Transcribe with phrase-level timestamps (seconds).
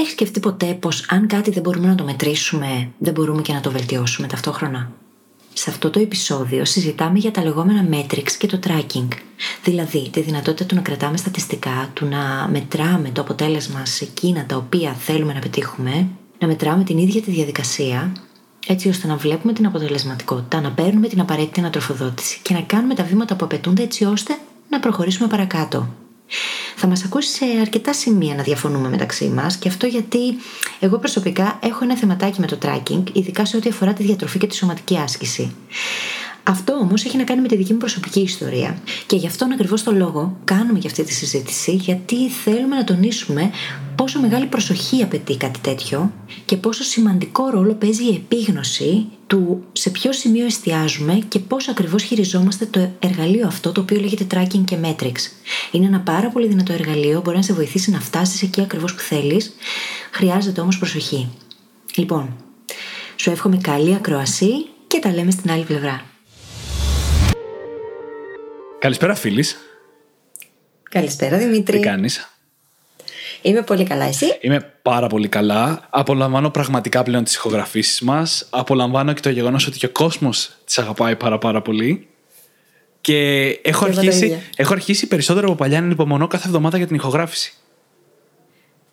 [0.00, 3.60] Έχεις σκεφτεί ποτέ πως αν κάτι δεν μπορούμε να το μετρήσουμε, δεν μπορούμε και να
[3.60, 4.90] το βελτιώσουμε ταυτόχρονα;
[5.52, 9.08] Σε αυτό το επεισόδιο συζητάμε για τα λεγόμενα metrics και το tracking.
[9.64, 14.56] Δηλαδή, τη δυνατότητα του να κρατάμε στατιστικά, του να μετράμε το αποτέλεσμα σε εκείνα τα
[14.56, 16.08] οποία θέλουμε να πετύχουμε,
[16.38, 18.12] να μετράμε την ίδια τη διαδικασία,
[18.66, 23.04] έτσι ώστε να βλέπουμε την αποτελεσματικότητα, να παίρνουμε την απαραίτητη ανατροφοδότηση και να κάνουμε τα
[23.04, 25.88] βήματα που απαιτούνται έτσι ώστε να προχωρήσουμε παρακάτω.
[26.76, 30.18] Θα μας ακούσει σε αρκετά σημεία να διαφωνούμε μεταξύ μας και αυτό γιατί
[30.80, 34.46] εγώ προσωπικά έχω ένα θεματάκι με το tracking, ειδικά σε ό,τι αφορά τη διατροφή και
[34.46, 35.54] τη σωματική άσκηση.
[36.42, 38.78] Αυτό όμως έχει να κάνει με τη δική μου προσωπική ιστορία.
[39.06, 43.50] Και γι' αυτόν ακριβώς το λόγο κάνουμε και αυτή τη συζήτηση, γιατί θέλουμε να τονίσουμε
[44.00, 46.12] πόσο μεγάλη προσοχή απαιτεί κάτι τέτοιο
[46.44, 52.02] και πόσο σημαντικό ρόλο παίζει η επίγνωση του σε ποιο σημείο εστιάζουμε και πώς ακριβώς
[52.02, 55.20] χειριζόμαστε το εργαλείο αυτό το οποίο λέγεται tracking και metrics.
[55.72, 59.00] Είναι ένα πάρα πολύ δυνατό εργαλείο, μπορεί να σε βοηθήσει να φτάσεις εκεί ακριβώς που
[59.00, 59.54] θέλεις.
[60.10, 61.28] Χρειάζεται όμως προσοχή.
[61.94, 62.36] Λοιπόν,
[63.16, 64.52] σου εύχομαι καλή ακροασή
[64.86, 66.04] και τα λέμε στην άλλη πλευρά.
[68.78, 69.56] Καλησπέρα, φίλης.
[70.82, 71.78] Καλησπέρα, Δημήτρη.
[71.78, 72.39] Τι κάνεις;
[73.42, 75.86] Είμαι πολύ καλά, εσύ; Είμαι πάρα πολύ καλά.
[75.90, 78.46] Απολαμβάνω πραγματικά πλέον τις ηχογραφήσεις μας.
[78.50, 82.08] Απολαμβάνω και το γεγονός ότι και ο κόσμος τις αγαπάει πάρα πάρα πολύ.
[83.00, 84.38] Και έχω, Και εγώ το αρχίσει, ίδιο.
[84.56, 87.52] έχω αρχίσει περισσότερο από παλιά να υπομονώ κάθε εβδομάδα για την ηχογράφηση.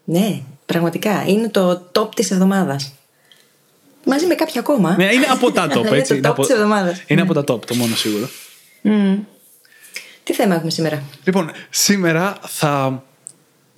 [0.03, 1.23] Ναι, πραγματικά.
[1.27, 2.93] Είναι το top της εβδομάδας.
[4.05, 4.95] Μαζί με κάποια ακόμα.
[4.97, 6.07] Ναι, είναι από τα top, Είναι έτσι.
[6.07, 7.03] το είναι top από, της εβδομάδας.
[7.07, 8.29] είναι από τα top, το μόνο σίγουρο.
[10.23, 13.03] Τι θέμα έχουμε σήμερα; Λοιπόν, σήμερα θα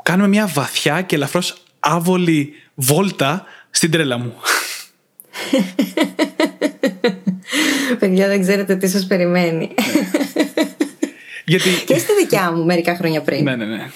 [0.03, 4.33] κάνουμε μια βαθιά και ελαφρώς άβολη βόλτα στην τρέλα μου.
[7.99, 9.69] Παιδιά, δεν ξέρετε τι σας περιμένει.
[11.45, 11.69] Γιατί.
[11.85, 13.43] και στη δικιά μου μερικά χρόνια πριν.
[13.43, 13.87] ναι, ναι, ναι.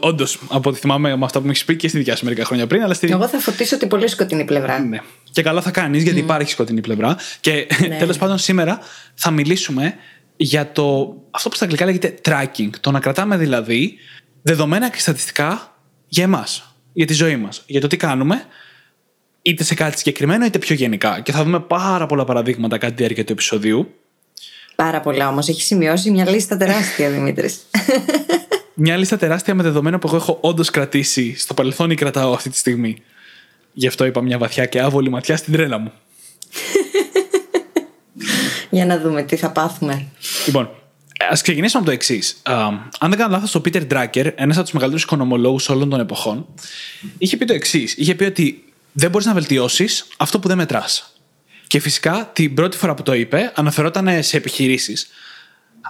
[0.00, 2.44] Όντως, από ό,τι θυμάμαι με αυτά που μου έχεις πει και στη δικιά σου μερικά
[2.44, 3.08] χρόνια πριν, αλλά στη.
[3.10, 4.78] Εγώ θα φωτίσω την πολύ σκοτεινή πλευρά.
[4.78, 4.98] Ναι.
[5.32, 7.16] Και καλά θα κάνεις, γιατί υπάρχει σκοτεινή πλευρά.
[7.40, 7.96] Και Ναι.
[7.96, 8.78] τέλος πάντων, σήμερα
[9.14, 9.94] θα μιλήσουμε
[10.36, 11.16] για το.
[11.30, 12.70] αυτό που στα αγγλικά λέγεται tracking.
[12.80, 13.96] Το να κρατάμε δηλαδή
[14.42, 15.76] δεδομένα και στατιστικά
[16.08, 18.44] για εμάς, για τη ζωή μας, για το τι κάνουμε,
[19.42, 21.20] είτε σε κάτι συγκεκριμένο είτε πιο γενικά.
[21.20, 23.94] Και θα δούμε πάρα πολλά παραδείγματα κατά τη διάρκεια του επεισοδίου.
[24.76, 25.48] Πάρα πολλά όμως.
[25.48, 27.60] Έχει σημειώσει μια λίστα τεράστια, Δημήτρης.
[28.82, 32.50] Μια λίστα τεράστια με δεδομένα που εγώ έχω όντως κρατήσει στο παρελθόν ή κρατάω αυτή
[32.50, 32.96] τη στιγμή.
[33.72, 35.92] Γι' αυτό είπα μια βαθιά και άβολη ματιά στην τρέλα μου.
[38.70, 40.06] Για να δούμε τι θα πάθουμε.
[40.46, 40.70] Λοιπόν,
[41.30, 42.42] ας ξεκινήσουμε από το εξής.
[42.98, 46.46] Αν δεν κάνω λάθος, ο Πίτερ Ντράκερ, ένας από τους μεγαλύτερους οικονομολόγους όλων των εποχών,
[47.18, 47.94] είχε πει το εξής.
[47.96, 51.14] Είχε πει ότι δεν μπορείς να βελτιώσεις αυτό που δεν μετράς.
[51.66, 55.08] Και φυσικά την πρώτη φορά που το είπε, αναφερόταν σε επιχειρήσεις.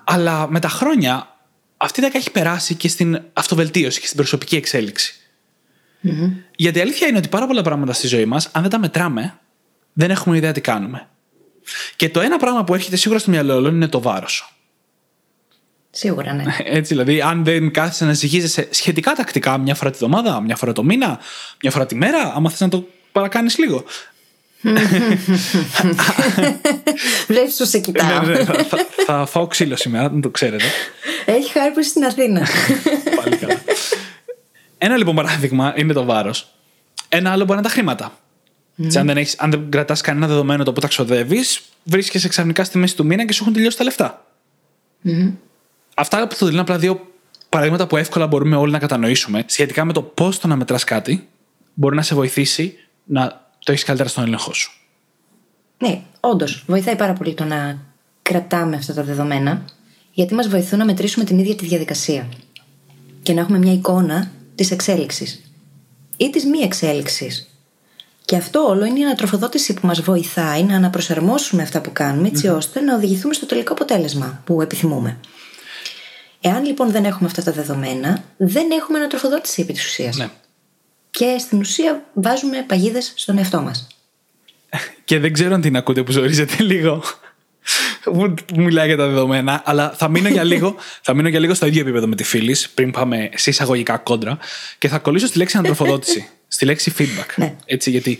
[0.04, 1.36] Αλλά με τα χρόνια,
[1.76, 5.14] αυτή η ιδέα έχει περάσει και στην αυτοβελτίωση και στην προσωπική εξέλιξη.
[6.56, 9.38] Γιατί η αλήθεια είναι ότι πάρα πολλά πράγματα στη ζωή μας, αν δεν τα μετράμε,
[9.92, 11.08] δεν έχουμε ιδέα τι κάνουμε.
[11.96, 14.54] Και το ένα πράγμα που έρχεται σίγουρα στο μυαλό όλων είναι το βάρος.
[15.90, 16.44] Σίγουρα, ναι.
[16.64, 20.72] Έτσι, δηλαδή, αν δεν κάθεσαι να ζυγίζεσαι σχετικά τακτικά μια φορά τη βδομάδα, μια φορά
[20.72, 21.18] το μήνα,
[21.62, 23.84] μια φορά τη μέρα, άμα θες να το παρακάνεις λίγο.
[27.26, 28.20] Βλέπεις που σε κοιτάω.
[28.20, 30.64] ναι, ναι, θα, θα, θα φάω ξύλο σήμερα, να το ξέρετε.
[31.24, 32.46] Έχει χάρη που είσαι στην Αθήνα.
[33.22, 33.60] Πάλι καλά.
[34.78, 36.54] Ένα λοιπόν παράδειγμα είναι το βάρος.
[37.08, 38.18] Ένα άλλο μπορεί να είναι τα χρήματα.
[38.84, 41.40] Έτσι, αν δεν, έχεις, αν δεν κρατάς κανένα δεδομένο το που τα ξοδεύει,
[41.84, 44.24] βρίσκεσαι ξαφνικά στη μέση του μήνα και σου έχουν τελειώσει τα λεφτά.
[45.94, 47.10] Αυτά που θα δίνουν απλά δύο
[47.48, 51.28] παραδείγματα που εύκολα μπορούμε όλοι να κατανοήσουμε σχετικά με το πώς το να μετράς κάτι
[51.74, 52.74] μπορεί να σε βοηθήσει
[53.04, 54.72] να το έχεις καλύτερα στον έλεγχό σου.
[55.78, 56.64] ναι, όντως.
[56.66, 57.78] Βοηθάει πάρα πολύ το να
[58.22, 59.64] κρατάμε αυτά τα δεδομένα,
[60.12, 62.28] γιατί μας βοηθούν να μετρήσουμε την ίδια τη διαδικασία.
[63.22, 65.52] Και να έχουμε μια εικόνα της εξέλιξης
[66.16, 67.50] ή της μη εξέλιξης.
[68.24, 72.48] Και αυτό όλο είναι η ανατροφοδότηση που μας βοηθάει να αναπροσαρμόσουμε αυτά που κάνουμε, έτσι
[72.48, 75.18] ώστε να οδηγηθούμε στο τελικό αποτέλεσμα που επιθυμούμε.
[76.40, 80.16] Εάν λοιπόν δεν έχουμε αυτά τα δεδομένα, δεν έχουμε ανατροφοδότηση επί της ουσίας.
[80.16, 80.28] Ναι.
[81.10, 83.86] Και στην ουσία βάζουμε παγίδες στον εαυτό μας.
[85.04, 87.02] Και δεν ξέρω αν την ακούτε που ζορίζετε λίγο.
[88.04, 90.74] που που μιλάει για τα δεδομένα, αλλά θα μείνω για λίγο,
[91.06, 94.38] θα μείνω για λίγο στο ίδιο επίπεδο με τη φίλη, πριν πάμε σε εισαγωγικά κόντρα,
[94.78, 96.28] και θα κολλήσω στη λέξη ανατροφοδότηση.
[96.52, 97.34] στη λέξη feedback.
[97.36, 97.54] Ναι.
[97.64, 98.18] Έτσι, γιατί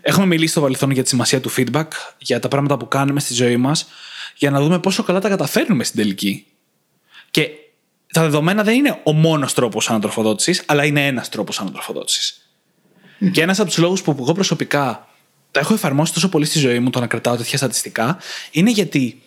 [0.00, 1.86] έχουμε μιλήσει στο παρελθόν για τη σημασία του feedback,
[2.18, 3.88] για τα πράγματα που κάνουμε στη ζωή μας,
[4.36, 6.46] για να δούμε πόσο καλά τα καταφέρνουμε στην τελική.
[7.36, 7.50] Και
[8.12, 12.50] τα δεδομένα δεν είναι ο μόνος τρόπος ανατροφοδότησης, αλλά είναι ένας τρόπος ανατροφοδότησης.
[13.32, 15.08] Και ένας από τους λόγους που εγώ προσωπικά
[15.50, 18.18] τα έχω εφαρμόσει τόσο πολύ στη ζωή μου, το να κρατάω τέτοια στατιστικά,
[18.50, 19.22] είναι γιατί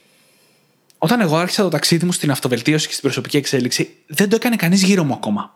[0.97, 4.55] όταν εγώ άρχισα το ταξίδι μου στην αυτοβελτίωση και στην προσωπική εξέλιξη, δεν το έκανε
[4.55, 5.53] κανείς γύρω μου ακόμα.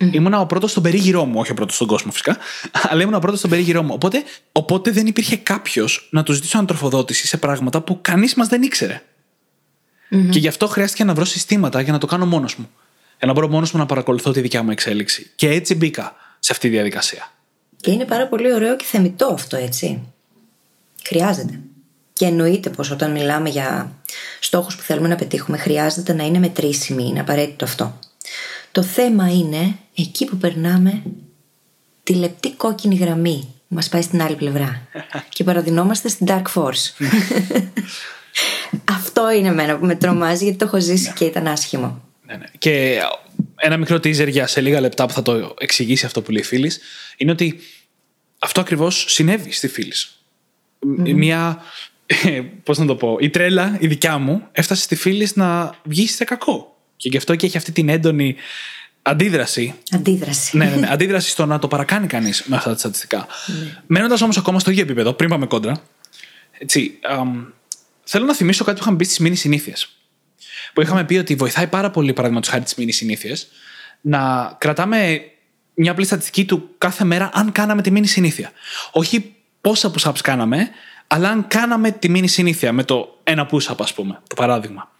[0.00, 0.12] Mm.
[0.12, 2.36] Ήμουνα ο πρώτος στον περίγυρό μου, όχι ο πρώτος στον κόσμο φυσικά,
[2.90, 3.92] αλλά ήμουν ο πρώτος στον περίγυρό μου.
[3.92, 4.22] Οπότε,
[4.52, 9.02] οπότε δεν υπήρχε κάποιος να τους ζητήσω ανατροφοδότηση σε πράγματα που κανείς μας δεν ήξερε.
[10.10, 10.28] Mm-hmm.
[10.30, 12.70] Και γι' αυτό χρειάστηκε να βρω συστήματα για να το κάνω μόνος μου.
[13.18, 15.30] Για να μπορώ μόνος μου να παρακολουθώ τη δικιά μου εξέλιξη.
[15.36, 17.32] Και έτσι μπήκα σε αυτή τη διαδικασία.
[17.76, 20.02] Και είναι πάρα πολύ ωραίο και θεμητό αυτό, έτσι.
[21.04, 21.60] Χρειάζεται.
[22.12, 23.92] Και εννοείται πως όταν μιλάμε για
[24.40, 27.04] στόχους που θέλουμε να πετύχουμε, χρειάζεται να είναι μετρήσιμοι.
[27.04, 27.98] Είναι απαραίτητο αυτό.
[28.72, 31.02] Το θέμα είναι εκεί που περνάμε
[32.02, 34.82] τη λεπτή κόκκινη γραμμή που μας πάει στην άλλη πλευρά
[35.34, 36.90] και παραδεινόμαστε στην Dark Force.
[39.20, 41.12] Αυτό είναι εμένα που με τρομάζει γιατί το έχω ζήσει Ναι.
[41.16, 42.02] και ήταν άσχημο.
[42.26, 42.46] Ναι, ναι.
[42.58, 42.98] Και
[43.56, 46.44] ένα μικρό teaser για σε λίγα λεπτά που θα το εξηγήσει αυτό που λέει η
[46.44, 46.80] φίλης,
[47.16, 47.60] είναι ότι
[48.38, 50.22] αυτό ακριβώς συνέβη στη φίλης.
[50.96, 51.58] Μια.
[52.64, 56.24] Πώς να το πω, η τρέλα, η δικιά μου, έφτασε στη φίλης να βγει σε
[56.24, 56.76] κακό.
[56.96, 58.36] Και γι' αυτό και έχει αυτή την έντονη
[59.02, 59.74] αντίδραση.
[59.90, 60.56] Αντίδραση.
[60.56, 63.26] ναι, ναι, ναι, αντίδραση στο να το παρακάνει κανείς με αυτά τα στατιστικά.
[63.86, 65.82] Μένοντας όμως ακόμα στο ίδιο επίπεδο, πριν πάμε κόντρα,
[66.58, 67.44] έτσι, αμ,
[68.12, 69.88] θέλω να θυμίσω κάτι που είχαμε μπει στις μήνυ συνήθειες.
[70.74, 73.48] Που είχαμε πει ότι βοηθάει πάρα πολύ, παραδείγματος χάρη τις μήνυ συνήθειες,
[74.00, 75.20] να κρατάμε
[75.74, 78.52] μια απλή στατιστική του κάθε μέρα αν κάναμε τη μήνυ συνήθεια.
[78.90, 80.70] Όχι πόσα push-ups κάναμε,
[81.06, 84.90] αλλά αν κάναμε τη μήνυ συνήθεια με το ένα push-up, ας πούμε, το παράδειγμα.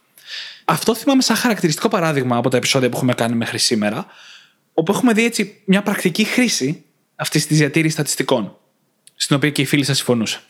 [0.64, 4.06] Αυτό θυμάμαι σαν χαρακτηριστικό παράδειγμα από τα επεισόδια που έχουμε κάνει μέχρι σήμερα,
[4.74, 6.84] όπου έχουμε δει έτσι μια πρακτική χρήση
[7.16, 8.56] αυτής της διατήρησης στατιστικών,
[9.14, 10.40] στην οποία και η φίλη σας συμφωνούσε.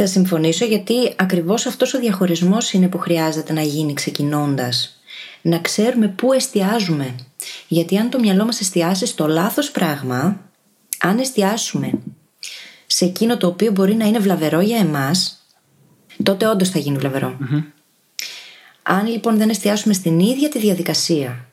[0.00, 5.00] Θα συμφωνήσω γιατί ακριβώς αυτός ο διαχωρισμός είναι που χρειάζεται να γίνει ξεκινώντας.
[5.42, 7.14] Να ξέρουμε πού εστιάζουμε.
[7.68, 10.40] Γιατί αν το μυαλό μας εστιάσει στο λάθος πράγμα,
[11.00, 11.90] αν εστιάσουμε
[12.86, 15.46] σε εκείνο το οποίο μπορεί να είναι βλαβερό για εμάς,
[16.22, 17.36] τότε όντως θα γίνει βλαβερό.
[18.82, 21.48] Αν λοιπόν δεν εστιάσουμε στην ίδια τη διαδικασία,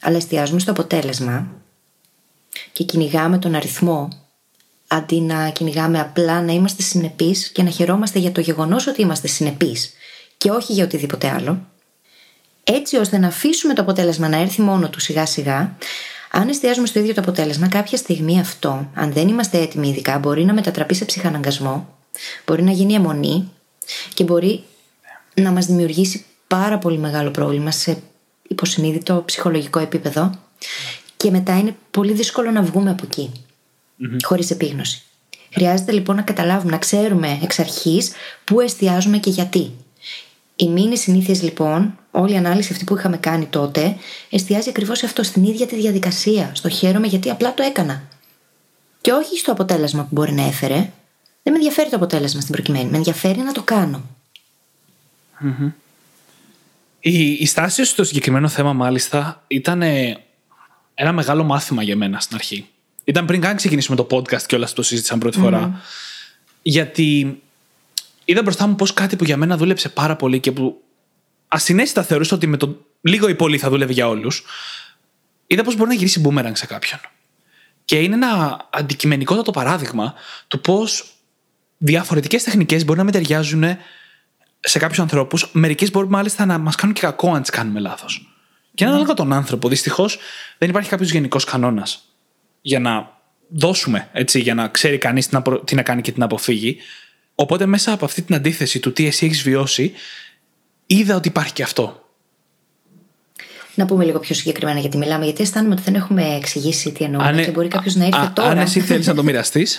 [0.00, 1.48] αλλά εστιάζουμε στο αποτέλεσμα
[2.72, 4.08] και κυνηγάμε τον αριθμό
[4.92, 9.28] αντί να κυνηγάμε απλά να είμαστε συνεπείς και να χαιρόμαστε για το γεγονός ότι είμαστε
[9.28, 9.92] συνεπείς
[10.36, 11.66] και όχι για οτιδήποτε άλλο,
[12.64, 15.76] έτσι ώστε να αφήσουμε το αποτέλεσμα να έρθει μόνο του σιγά σιγά,
[16.30, 20.44] αν εστιάζουμε στο ίδιο το αποτέλεσμα, κάποια στιγμή αυτό, αν δεν είμαστε έτοιμοι ειδικά, μπορεί
[20.44, 21.96] να μετατραπεί σε ψυχαναγκασμό,
[22.46, 23.48] μπορεί να γίνει αιμονή
[24.14, 24.62] και μπορεί
[25.34, 28.02] να μας δημιουργήσει πάρα πολύ μεγάλο πρόβλημα σε
[28.48, 30.30] υποσυνείδητο ψυχολογικό επίπεδο
[31.16, 33.32] και μετά είναι πολύ δύσκολο να βγούμε από εκεί
[34.22, 35.02] χωρίς επίγνωση.
[35.52, 38.12] Χρειάζεται λοιπόν να καταλάβουμε, να ξέρουμε εξ αρχής
[38.44, 39.70] πού εστιάζουμε και γιατί.
[40.56, 43.96] Η μήνυ συνήθειες λοιπόν, όλη η ανάλυση αυτή που είχαμε κάνει τότε,
[44.30, 46.50] εστιάζει ακριβώς σε αυτό, στην ίδια τη διαδικασία.
[46.54, 48.02] Στο χαίρομαι γιατί απλά το έκανα.
[49.00, 50.90] Και όχι στο αποτέλεσμα που μπορεί να έφερε.
[51.42, 52.90] Δεν με ενδιαφέρει το αποτέλεσμα στην προκειμένη.
[52.90, 54.02] Με ενδιαφέρει να το κάνω.
[57.00, 60.24] Η, η στάση σου στο συγκεκριμένο θέμα, μάλιστα, ήταν ε,
[60.94, 62.68] ένα μεγάλο μάθημα για μένα στην αρχή.
[63.04, 65.80] Ήταν πριν καν ξεκινήσουμε το podcast και όλα αυτό το συζήτησαν πρώτη φορά.
[66.62, 67.40] Γιατί
[68.24, 70.82] είδα μπροστά μου πώ κάτι που για μένα δούλεψε πάρα πολύ και που
[71.48, 74.44] ασυναίσθητα θεωρούσα ότι με το λίγο ή πολύ θα δούλευε για όλους.
[75.46, 77.00] Είδα πώ μπορεί να γυρίσει boomerang σε κάποιον.
[77.84, 80.14] Και είναι ένα αντικειμενικότατο παράδειγμα
[80.48, 80.82] του πώ
[81.76, 83.64] διαφορετικές τεχνικές μπορεί να μην ταιριάζουν
[84.60, 85.48] σε κάποιους ανθρώπους.
[85.52, 88.34] Μερικές μπορεί μάλιστα να μας κάνουν και κακό αν τις κάνουμε λάθος.
[88.74, 89.68] Και είναι ανάλογα τον άνθρωπο.
[89.68, 90.18] Δυστυχώς
[90.58, 92.09] δεν υπάρχει κάποιος γενικός κανόνας
[92.60, 96.12] για να δώσουμε, έτσι, για να ξέρει κανείς τι, να προ- τι να κάνει και
[96.12, 96.76] τι να αποφύγει.
[97.34, 99.92] Οπότε μέσα από αυτή την αντίθεση του τι εσύ έχεις βιώσει,
[100.86, 102.04] είδα ότι υπάρχει και αυτό.
[103.74, 107.42] Να πούμε λίγο πιο συγκεκριμένα γιατί μιλάμε, γιατί αισθάνομαι ότι δεν έχουμε εξηγήσει τι εννοούμε
[107.44, 108.48] και μπορεί κάποιος να ήρθε α- τώρα.
[108.48, 109.78] Αν εσύ θέλεις να το μοιραστείς.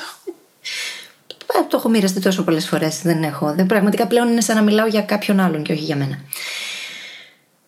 [1.53, 3.01] Ε, το έχω μοιραστεί τόσο πολλές φορές.
[3.01, 3.53] Δεν έχω.
[3.55, 6.19] Δεν, πραγματικά πλέον είναι σαν να μιλάω για κάποιον άλλον και όχι για μένα.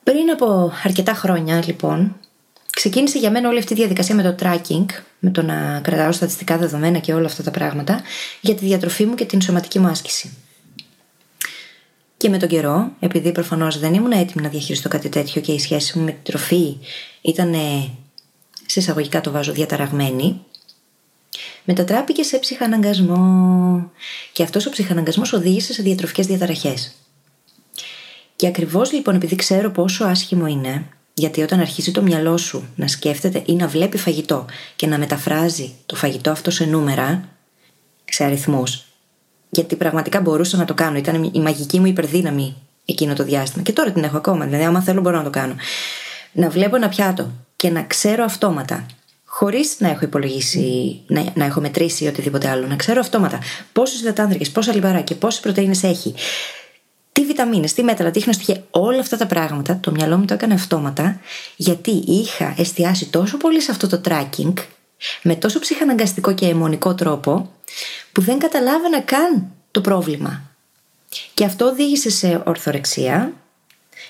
[0.03, 2.19] Πριν από αρκετά χρόνια, λοιπόν,
[2.75, 4.85] ξεκίνησε για μένα όλη αυτή η διαδικασία με το tracking,
[5.19, 8.01] με το να κρατάω στατιστικά δεδομένα και όλα αυτά τα πράγματα,
[8.41, 10.37] για τη διατροφή μου και την σωματική μου άσκηση.
[12.17, 15.59] Και με τον καιρό, επειδή προφανώς δεν ήμουν έτοιμη να διαχειριστώ κάτι τέτοιο και η
[15.59, 16.77] σχέση μου με την τροφή
[17.21, 17.89] ήταν ε,
[18.65, 20.41] σε εισαγωγικά το βάζω διαταραγμένη,
[21.63, 23.91] μετατράπηκε σε ψυχαναγκασμό.
[24.31, 26.95] Και αυτός ο ψυχαναγκασμός οδήγησε σε διατροφικές διαταραχές.
[28.35, 32.87] Και ακριβώς λοιπόν επειδή ξέρω πόσο άσχημο είναι Γιατί όταν αρχίζει το μυαλό σου να
[32.87, 37.29] σκέφτεται ή να βλέπει φαγητό και να μεταφράζει το φαγητό αυτό σε νούμερα,
[38.05, 38.85] σε αριθμούς,
[39.49, 40.97] γιατί πραγματικά μπορούσα να το κάνω.
[40.97, 42.55] Ήταν η μαγική μου υπερδύναμη
[42.85, 43.63] εκείνο το διάστημα.
[43.63, 44.45] Και τώρα την έχω ακόμα.
[44.45, 45.55] Δηλαδή, άμα θέλω, μπορώ να το κάνω.
[46.31, 48.85] Να βλέπω ένα πιάτο και να ξέρω αυτόματα,
[49.25, 53.39] χωρίς να έχω υπολογίσει, να, να έχω μετρήσει ή οτιδήποτε άλλο, να ξέρω αυτόματα
[53.73, 56.13] πόσου υδατάνθρακε, πόσα λιπαρά πόσες πρωτενε έχει,
[57.13, 60.53] τι βιταμίνες, τι μέτρα, τι στοιχεία, όλα αυτά τα πράγματα, το μυαλό μου το έκανε
[60.53, 61.19] αυτόματα,
[61.55, 64.53] γιατί είχα εστιάσει τόσο πολύ σε αυτό το tracking,
[65.23, 67.51] με τόσο ψυχαναγκαστικό και αιμονικό τρόπο,
[68.11, 70.41] που δεν καταλάβαινα καν το πρόβλημα.
[71.33, 73.33] Και αυτό οδήγησε σε ορθορεξία,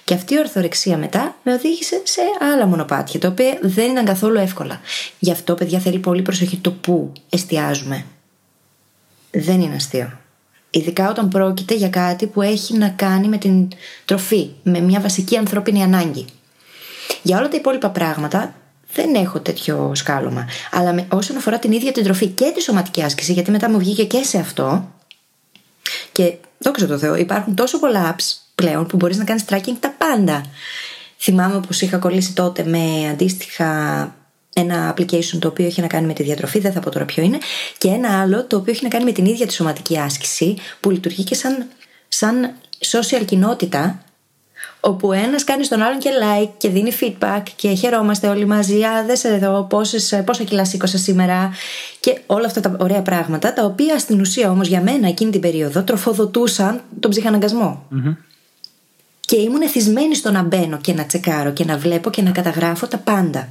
[0.04, 2.22] και αυτή η ορθορεξία μετά με οδήγησε σε
[2.54, 4.82] άλλα μονοπάτια, τα οποία δεν ήταν καθόλου εύκολα.
[5.20, 8.06] Γι' αυτό, παιδιά, θέλει πολύ προσοχή το πού εστιάζουμε.
[9.32, 10.23] Δεν είναι αστείο.
[10.76, 13.68] Ειδικά όταν πρόκειται για κάτι που έχει να κάνει με την
[14.06, 16.26] τροφή, με μια βασική ανθρώπινη ανάγκη.
[17.22, 18.54] Για όλα τα υπόλοιπα πράγματα
[18.94, 20.48] δεν έχω τέτοιο σκάλωμα.
[20.72, 23.78] Αλλά με, όσον αφορά την ίδια την τροφή και τη σωματική άσκηση, γιατί μετά μου
[23.78, 24.92] βγήκε και σε αυτό.
[26.12, 29.96] Και δόξα τω Θεώ, υπάρχουν τόσο πολλά apps πλέον που μπορείς να κάνεις tracking τα
[29.98, 30.46] πάντα.
[31.18, 34.16] Θυμάμαι πω είχα κολλήσει τότε με αντίστοιχα
[34.54, 37.24] ένα application το οποίο έχει να κάνει με τη διατροφή, δεν θα πω τώρα ποιο
[37.24, 37.38] είναι,
[37.78, 40.90] και ένα άλλο το οποίο έχει να κάνει με την ίδια τη σωματική άσκηση, που
[40.90, 41.66] λειτουργεί και σαν,
[42.08, 44.04] σαν social κοινότητα,
[44.86, 48.84] όπου ένας κάνει στον άλλον και like και δίνει feedback και χαιρόμαστε όλοι μαζί.
[48.84, 51.52] Α, δε εδώ πόσες, πόσα κιλά σήκωσα σήμερα.
[52.00, 55.42] Και όλα αυτά τα ωραία πράγματα, τα οποία στην ουσία όμως για μένα εκείνη την
[55.42, 57.88] περίοδο τροφοδοτούσαν τον ψυχαναγκασμο
[59.20, 62.88] Και ήμουν εθισμένη στο να μπαίνω και να τσεκάρω και να βλέπω και να καταγράφω
[62.88, 63.50] τα πάντα.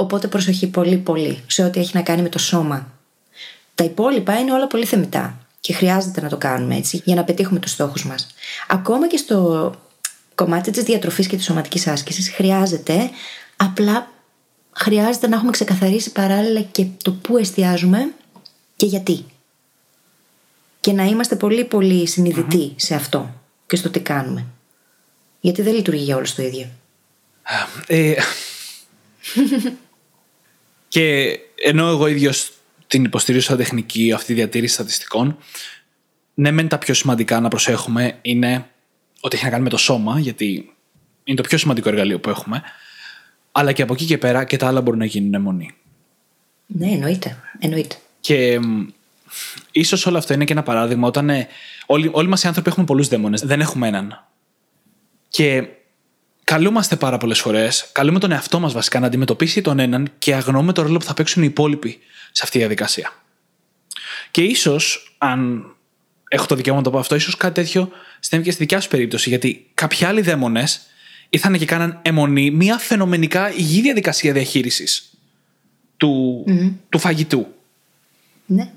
[0.00, 2.92] Οπότε προσοχή πολύ πολύ σε ό,τι έχει να κάνει με το σώμα.
[3.74, 7.58] Τα υπόλοιπα είναι όλα πολύ θεμητά και χρειάζεται να το κάνουμε έτσι για να πετύχουμε
[7.58, 8.26] τους στόχους μας.
[8.68, 9.72] Ακόμα και στο
[10.34, 13.10] κομμάτι της διατροφής και της σωματικής άσκησης χρειάζεται
[13.56, 14.10] απλά
[14.72, 18.12] χρειάζεται να έχουμε ξεκαθαρίσει παράλληλα και το πού εστιάζουμε
[18.76, 19.24] και γιατί.
[20.80, 22.08] Και να είμαστε πολύ πολύ
[22.76, 23.34] σε αυτό
[23.66, 24.46] και στο τι κάνουμε.
[25.40, 26.68] Γιατί δεν λειτουργεί για όλους το ίδιο.
[27.86, 28.14] Ε,
[30.90, 32.52] και ενώ εγώ ίδιος
[32.86, 35.36] την υποστηρίζω σαν τεχνική αυτή η διατήρηση στατιστικών,
[36.34, 38.66] ναι, μεν τα πιο σημαντικά να προσέχουμε είναι
[39.20, 40.74] ότι έχει να κάνει με το σώμα, γιατί
[41.24, 42.62] είναι το πιο σημαντικό εργαλείο που έχουμε.
[43.52, 45.70] Αλλά και από εκεί και πέρα και τα άλλα μπορούν να γίνουν αιμονή.
[46.66, 47.36] Ναι, εννοείται.
[47.58, 47.96] εννοείται.
[48.20, 48.60] Και
[49.72, 51.48] ίσως όλο αυτό είναι και ένα παράδειγμα όταν ε,
[51.86, 54.26] όλοι, όλοι μας οι άνθρωποι έχουμε πολλούς δαίμονες, δεν έχουμε έναν.
[55.28, 55.68] Και
[56.50, 60.72] καλούμαστε πάρα πολλές φορές, καλούμε τον εαυτό μας βασικά να αντιμετωπίσει τον έναν και αγνοούμε
[60.72, 61.98] το ρόλο που θα παίξουν οι υπόλοιποι
[62.32, 63.12] σε αυτή τη διαδικασία.
[64.30, 65.64] Και ίσως, αν
[66.28, 67.90] έχω το δικαίωμα να το πω αυτό, ίσως κάτι τέτοιο
[68.20, 69.28] συνέβη και στη δικιά σου περίπτωση.
[69.28, 70.80] Γιατί κάποιοι άλλοι δαίμονες
[71.28, 75.10] ήρθαν και κάναν αιμονή μια φαινομενικά υγιή διαδικασία διαχείρισης
[75.96, 76.44] του,
[76.88, 77.46] του φαγητού.
[78.46, 78.70] Ναι.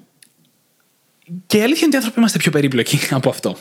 [1.47, 3.57] Και η αλήθεια είναι ότι οι άνθρωποι είμαστε πιο περίπλοκοι από αυτό.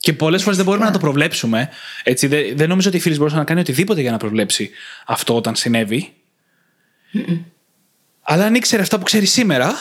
[0.00, 1.68] Και πολλές φορές δεν μπορούμε να το προβλέψουμε.
[2.02, 4.70] Έτσι, δεν, δεν νομίζω ότι η φίλης μπορούσε να κάνει οτιδήποτε για να προβλέψει
[5.06, 6.12] αυτό όταν συνέβη.
[8.22, 9.74] Αλλά αν ήξερε αυτά που ξέρει σήμερα,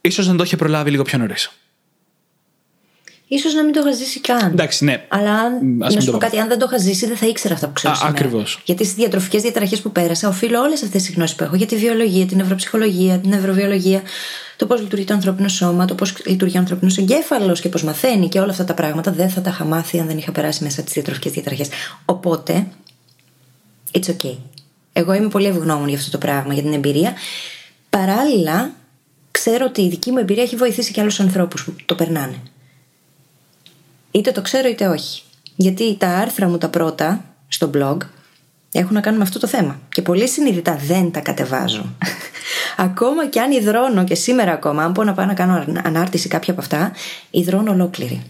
[0.00, 1.50] ίσως να το είχε προλάβει λίγο πιο νωρίς.
[3.34, 4.50] Σω να μην το είχα ζήσει καν.
[4.50, 5.04] Εντάξει, ναι.
[5.08, 7.66] Αλλά αν, να σου πω κάτι, αν δεν το είχα ζήσει, δεν θα ήξερα αυτά
[7.66, 7.94] που ξέρω.
[8.02, 8.60] Ακριβώς.
[8.64, 11.76] Γιατί στις διατροφικές διαταραχές που πέρασα, οφείλω όλες αυτές τις γνώσεις που έχω για τη
[11.76, 14.02] βιολογία, την νευροψυχολογία, την νευροβιολογία,
[14.56, 18.28] το πώς λειτουργεί το ανθρώπινο σώμα, το πώς λειτουργεί ο ανθρώπινος εγκέφαλος και πώς μαθαίνει
[18.28, 20.82] και όλα αυτά τα πράγματα δεν θα τα είχα μάθει αν δεν είχα περάσει μέσα
[20.82, 21.68] τι διατροφικές διαταραχές.
[22.04, 22.66] Οπότε,
[23.92, 24.36] it's okay.
[24.92, 27.14] Εγώ είμαι πολύ ευγνώμων για αυτό το πράγμα, για την εμπειρία.
[27.90, 28.70] Παράλληλα,
[29.30, 32.36] ξέρω ότι η δική μου εμπειρία έχει βοηθήσει και άλλους ανθρώπους που το περνάνε.
[34.16, 35.22] Είτε το ξέρω είτε όχι.
[35.56, 37.96] Γιατί τα άρθρα μου τα πρώτα στο blog
[38.72, 39.80] έχουν να κάνουν με αυτό το θέμα.
[39.88, 41.94] Και πολύ συνειδητά δεν τα κατεβάζω.
[42.76, 46.52] ακόμα και αν υδρώνω και σήμερα ακόμα, αν πω να πάω να κάνω ανάρτηση κάποια
[46.52, 46.92] από αυτά,
[47.30, 48.22] υδρώνω ολόκληρη.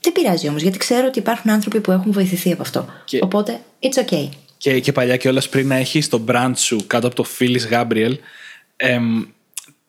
[0.00, 2.86] Δεν πειράζει όμως, γιατί ξέρω ότι υπάρχουν άνθρωποι που έχουν βοηθηθεί από αυτό.
[3.20, 4.28] Οπότε, it's okay.
[4.56, 8.12] Και, και παλιά κιόλας πριν να έχεις το brand σου κάτω από το Phyllis Gabriel,
[8.76, 9.22] εμ,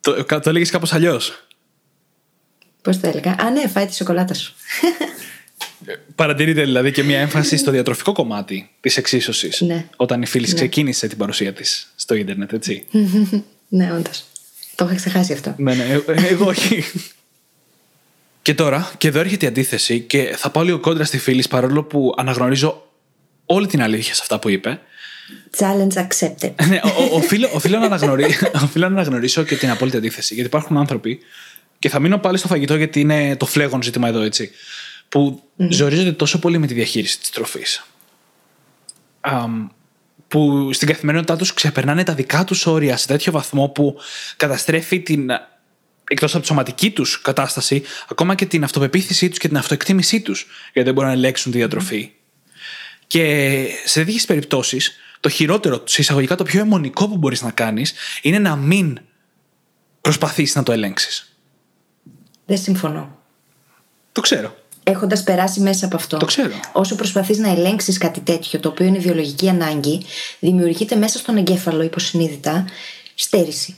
[0.00, 1.46] το, το έλεγες κάπως αλλιώς.
[2.82, 4.54] Πώς το έλεγα; Α, ναι, φάει τη σοκολάτα σου.
[6.14, 9.60] Παρατηρείται δηλαδή και μια έμφαση στο διατροφικό κομμάτι της εξίσωσης.
[9.60, 9.86] Ναι.
[9.96, 10.54] Όταν η φίλης ναι.
[10.54, 12.86] ξεκίνησε την παρουσία της στο Ιντερνετ, έτσι.
[13.68, 14.24] ναι, όντως.
[14.74, 15.54] Το είχα ξεχάσει αυτό.
[15.56, 16.84] ναι, ναι, ε, εγώ όχι.
[18.42, 21.82] και τώρα, και εδώ έρχεται η αντίθεση, και θα πάω λίγο κόντρα στη φίλη παρόλο
[21.82, 22.86] που αναγνωρίζω
[23.46, 24.80] όλη την αλήθεια σε αυτά που είπε.
[25.58, 26.52] Challenge accepted.
[26.68, 26.80] ναι,
[27.12, 30.34] οφείλω, οφείλω, να αναγνωρίσω, οφείλω να αναγνωρίσω και την απόλυτη αντίθεση.
[30.34, 31.20] Γιατί υπάρχουν άνθρωποι,
[31.82, 34.50] και θα μείνω πάλι στο φαγητό γιατί είναι το φλέγον ζήτημα εδώ, έτσι
[35.08, 35.66] που mm.
[35.70, 37.84] ζορίζονται τόσο πολύ με τη διαχείριση της τροφής.
[40.28, 43.96] που στην καθημερινότητά τους ξεπερνάνε τα δικά τους όρια σε τέτοιο βαθμό που
[44.36, 45.30] καταστρέφει την.
[46.08, 50.46] εκτός από τη σωματική τους κατάσταση, ακόμα και την αυτοπεποίθησή τους και την αυτοεκτίμησή τους,
[50.72, 52.12] γιατί δεν μπορούν να ελέγξουν τη διατροφή.
[53.06, 57.94] Και σε τέτοιες περιπτώσεις, το χειρότερο, σε εισαγωγικά το πιο αιμονικό που μπορείς να κάνεις,
[58.22, 59.00] είναι να μην
[60.00, 61.31] προσπαθήσει να το ελέγξεις.
[62.52, 63.18] Δεν συμφωνώ.
[64.12, 64.54] Το ξέρω.
[64.82, 66.16] Έχοντας περάσει μέσα από αυτό.
[66.16, 66.52] Το ξέρω.
[66.72, 70.02] Όσο προσπαθείς να ελέγξεις κάτι τέτοιο, το οποίο είναι βιολογική ανάγκη,
[70.38, 72.64] δημιουργείται μέσα στον εγκέφαλο υποσυνείδητα
[73.14, 73.76] στέρηση.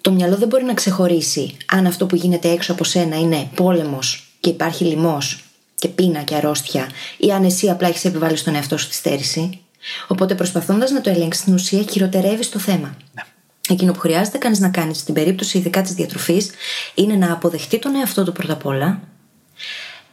[0.00, 4.32] Το μυαλό δεν μπορεί να ξεχωρίσει αν αυτό που γίνεται έξω από σένα είναι πόλεμος
[4.40, 8.76] και υπάρχει λοιμός και πείνα και αρρώστια, ή αν εσύ απλά έχεις επιβάλει στον εαυτό
[8.76, 9.60] σου τη στέρηση.
[10.08, 12.96] Οπότε προσπαθώντας να το ελέγξεις στην ουσία, χειροτερεύεις το θέμα.
[13.14, 13.22] Ναι.
[13.68, 16.50] Εκείνο που χρειάζεται κανείς να κάνει στην περίπτωση ειδικά της διατροφής
[16.94, 19.00] είναι να αποδεχτεί τον εαυτό του πρώτα απ' όλα,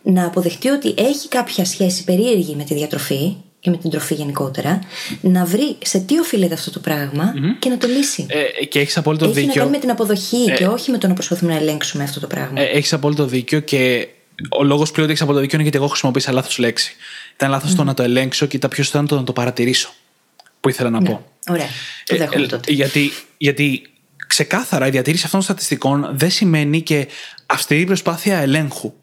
[0.01, 4.79] να αποδεχτεί ότι έχει κάποια σχέση περίεργη με τη διατροφή και με την τροφή γενικότερα,
[5.22, 8.25] να βρει σε τι οφείλεται αυτό το πραγμα και να το λύσει.
[8.29, 9.53] Ε, και έχεις απόλυτο έχει δίκιο.
[9.53, 12.27] να κάνει με την αποδοχή και όχι με το να προσπαθούμε να ελέγξουμε αυτό το
[12.27, 12.62] πράγμα.
[12.62, 14.08] Ε, έχεις απόλυτο δίκιο και
[14.50, 16.96] ο λόγος πλέον ότι έχεις απόλυτο δίκιο είναι γιατί εγώ χρησιμοποίησα λάθο λέξη.
[17.34, 19.93] Ήταν λάθος το να το ελέγξω και ήταν πιο σωστό το να το παρατηρήσω.
[20.61, 21.31] Που ήθελα να πω.
[21.49, 21.67] Ωραία.
[22.05, 22.71] Το δέχομαι Ε, τότε.
[22.71, 23.81] γιατί, γιατί
[24.27, 27.07] ξεκάθαρα η διατήρηση αυτών των στατιστικών δεν σημαίνει και
[27.45, 28.93] αυστηρή προσπάθεια ελέγχου.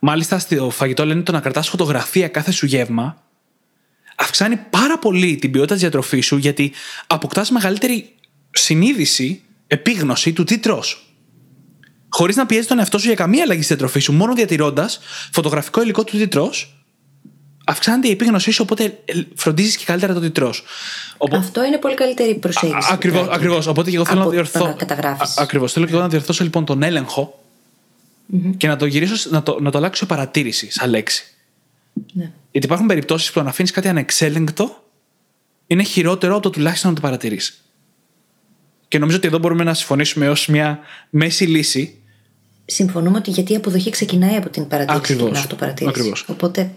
[0.00, 3.22] Μάλιστα, στο φαγητό λένε το να κρατάς φωτογραφία κάθε σου γεύμα
[4.16, 6.72] αυξάνει πάρα πολύ την ποιότητα της διατροφής σου γιατί
[7.06, 8.14] αποκτάς μεγαλύτερη
[8.50, 11.14] συνείδηση, επίγνωση του τι τρως.
[12.08, 15.00] Χωρίς να πιέζει τον εαυτό σου για καμία αλλαγή στη διατροφή σου, μόνο διατηρώντας
[15.32, 16.79] φωτογραφικό υλικό του τι τρως,
[17.70, 18.98] αυξάνεται η επίγνωσή σου, οπότε
[19.34, 20.64] φροντίζεις και καλύτερα το τι τρως.
[21.16, 22.88] Οπό- Αυτό είναι πολύ καλύτερη προσέγγιση.
[22.92, 23.34] Ακριβώς, Τάκη.
[23.34, 23.66] ακριβώς.
[23.66, 24.66] Οπότε και εγώ θέλω Από να το διορθώ.
[24.66, 25.36] να καταγράφεις.
[25.38, 25.72] Ακριβώς.
[25.72, 27.42] Θέλω και εγώ να διορθώσω λοιπόν τον έλεγχο
[28.56, 31.24] και να το γυρίσω, σ- να το, να το αλλάξω σε παρατήρηση, σαν λέξη.
[32.12, 32.30] Ναι.
[32.50, 34.84] Γιατί υπάρχουν περιπτώσεις που αν αφήνεις κάτι ανεξέλεγκτο,
[35.66, 37.54] είναι χειρότερο από το τουλάχιστον να το παρατηρήσει.
[38.88, 40.78] Και νομίζω ότι εδώ μπορούμε να συμφωνήσουμε ως μια
[41.10, 41.94] μέση λύση.
[42.64, 45.24] Συμφωνούμε ότι γιατί η αποδοχή ξεκινάει από την παρατήρηση Ακριβώς.
[45.24, 45.98] και την αυτοπαρατήρηση.
[45.98, 46.24] Ακριβώς.
[46.28, 46.70] Οπότε,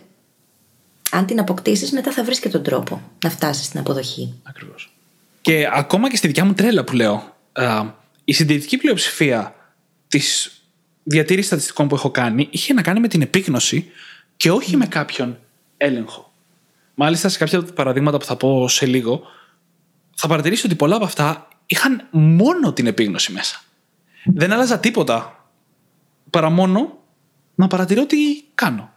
[1.14, 4.34] αν την αποκτήσεις, μετά θα βρεις και τον τρόπο να φτάσεις στην αποδοχή.
[4.44, 4.94] Ακριβώς.
[5.42, 7.86] Και ακόμα και στη δικιά μου τρέλα που λέω, α,
[8.24, 9.56] η συντηρητική πλειοψηφία
[10.08, 10.52] της
[11.04, 13.92] διατήρησης στατιστικών που έχω κάνει είχε να κάνει με την επίγνωση
[14.38, 15.40] και όχι με κάποιον
[15.78, 16.34] έλεγχο.
[16.96, 19.22] Μάλιστα, σε κάποια από τα παραδείγματα που θα πω σε λίγο,
[20.16, 23.62] θα παρατηρήσω ότι πολλά από αυτά είχαν μόνο την επίγνωση μέσα.
[24.24, 25.48] Δεν άλλαζα τίποτα
[26.30, 26.98] παρά μόνο
[27.56, 28.18] να παρατηρώ τι
[28.56, 28.93] κάνω.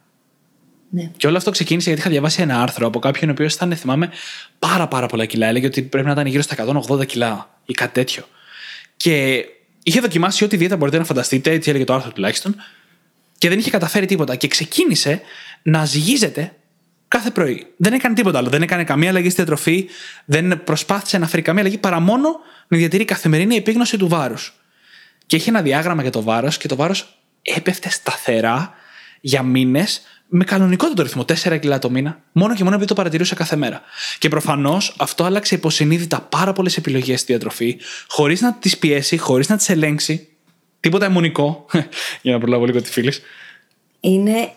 [0.90, 1.10] Ναι.
[1.16, 4.10] Και όλο αυτό ξεκίνησε γιατί είχα διαβάσει ένα άρθρο από κάποιον ο οποίος ήταν, θυμάμαι,
[4.58, 5.46] πάρα πάρα πολλά κιλά.
[5.46, 8.24] Έλεγε ότι πρέπει να ήταν γύρω στα 180 κιλά ή κάτι τέτοιο.
[8.96, 9.44] Και
[9.82, 12.56] είχε δοκιμάσει ό,τι δίαιτα μπορείτε να φανταστείτε, έτσι έλεγε το άρθρο τουλάχιστον,
[13.38, 14.36] και δεν είχε καταφέρει τίποτα.
[14.36, 15.20] Και ξεκίνησε
[15.62, 16.52] να ζυγίζεται
[17.08, 17.66] κάθε πρωί.
[17.76, 18.48] Δεν έκανε τίποτα άλλο.
[18.48, 19.88] Δεν έκανε καμία αλλαγή στη διατροφή,
[20.24, 22.28] δεν προσπάθησε να φέρει καμία αλλαγή παρά μόνο
[22.68, 24.54] να διατηρεί καθημερινή επίγνωση του βάρους.
[25.26, 28.74] Και είχε ένα διάγραμμα για το βάρος και το βάρος έπεφτε σταθερά
[29.20, 33.34] για μήνες με κανονικότατο ρυθμό, 4 κιλά το μήνα, μόνο και μόνο επειδή το παρατηρούσα
[33.34, 33.82] κάθε μέρα.
[34.18, 39.48] Και προφανώς αυτό άλλαξε υποσυνείδητα πάρα πολλές επιλογές στη διατροφή, χωρίς να τις πιέσει, χωρίς
[39.48, 40.28] να τις ελέγξει.
[40.80, 41.66] Τίποτα αιμονικό.
[42.22, 43.20] για να προλάβω λίγο τη φίλης.
[44.00, 44.52] Είναι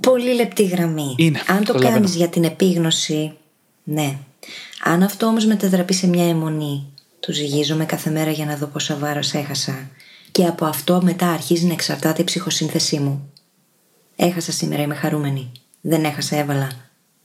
[0.00, 1.14] πολύ λεπτή γραμμή.
[1.18, 1.94] Είναι, Αν το καταλαβαίνω.
[1.94, 3.32] κάνεις για την επίγνωση,
[3.84, 4.18] ναι.
[4.82, 6.86] Αν αυτό όμως μετατραπεί σε μια αιμονή,
[7.20, 9.90] του ζυγίζομαι κάθε μέρα για να δω πόσα βάρος έχασα.
[10.30, 13.32] Και από αυτό μετά αρχίζει να εξαρτάται η ψυχοσύνθεσή μου.
[14.16, 15.52] Έχασα σήμερα, είμαι χαρούμενη.
[15.80, 16.70] Δεν έχασα, έβαλα.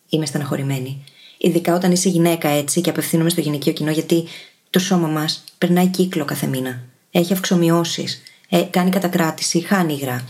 [0.10, 1.04] Είμαι στεναχωρημένη.
[1.38, 4.24] Ειδικά όταν είσαι γυναίκα έτσι και απευθύνομαι στο γυναικείο κοινό, γιατί
[4.70, 6.82] το σώμα μας περνάει κύκλο κάθε μήνα.
[7.12, 8.22] Έχει αυξομοιώσεις.
[8.50, 10.24] Ε, κάνει κατακράτηση, χάνει υγρά.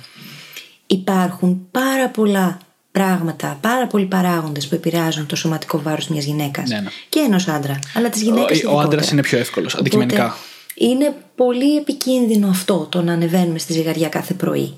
[0.88, 2.58] Υπάρχουν πάρα πολλά
[2.92, 6.70] πράγματα, πάρα πολλοί παράγοντες που επηρεάζουν το σωματικό βάρος μιας γυναίκας.
[6.70, 6.90] Ναι, ναι.
[7.10, 7.80] Και ενός άντρα.
[7.94, 8.70] Αλλά τη γυναίκα.
[8.70, 10.38] Ο- ο άντρας είναι πιο εύκολος, αντικειμενικά.
[10.76, 14.74] Είναι πολύ επικίνδυνο αυτό το να ανεβαίνουμε στη ζυγαριά κάθε πρωί.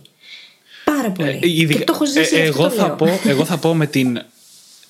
[1.02, 1.30] Πάρα πολύ.
[1.30, 2.96] Ε, ειδικά- και το έχω ζήσει ε, αυτό εγώ, το θα λέω.
[2.96, 4.22] πω, εγώ θα πω με την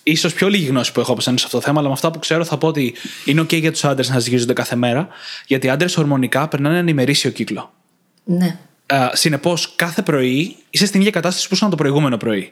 [0.04, 2.12] ίσως πιο λίγη γνώση που έχω από σένα σε αυτό το θέμα, αλλά με αυτά
[2.12, 2.94] που ξέρω θα πω ότι
[3.26, 5.08] είναι OK για τους άντρες να ζυγίζονται κάθε μέρα,
[5.48, 7.74] γιατί οι άντρες ορμονικά περνάνε έναν ημερήσιο κύκλο.
[8.24, 8.58] Ναι.
[9.14, 12.52] Συνεπώς, κάθε πρωί είσαι στην ίδια κατάσταση που ήσουν το προηγούμενο πρωί.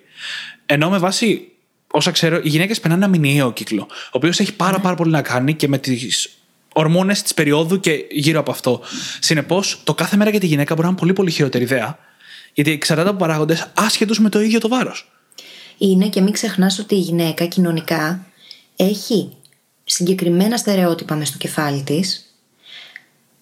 [0.65, 1.47] Ενώ με βάση
[1.91, 5.21] όσα ξέρω, οι γυναίκες περνάνε ένα μηνιαίο κύκλο, ο οποίος έχει πάρα, πάρα πολύ να
[5.21, 6.29] κάνει και με τις
[6.73, 8.81] ορμόνες της περίοδου και γύρω από αυτό.
[9.19, 11.99] Συνεπώς, το κάθε μέρα για τη γυναίκα μπορεί να είναι πολύ, πολύ χειρότερη ιδέα,
[12.59, 15.11] γιατί εξαρτάται από παράγοντες άσχετους με το ίδιο το βάρος.
[15.77, 18.25] Είναι και μην ξεχνάς ότι η γυναίκα κοινωνικά
[18.75, 19.29] έχει
[19.83, 22.33] συγκεκριμένα στερεότυπα μες στο κεφάλι της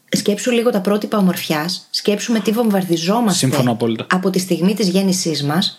[0.09, 4.05] σκέψου λίγο τα πρότυπα ομορφιάς, σκέψου με τι βομβαρδιζόμαστε Σύμφωνο απόλυτα.
[4.09, 5.77] από τη στιγμή της γέννησής μας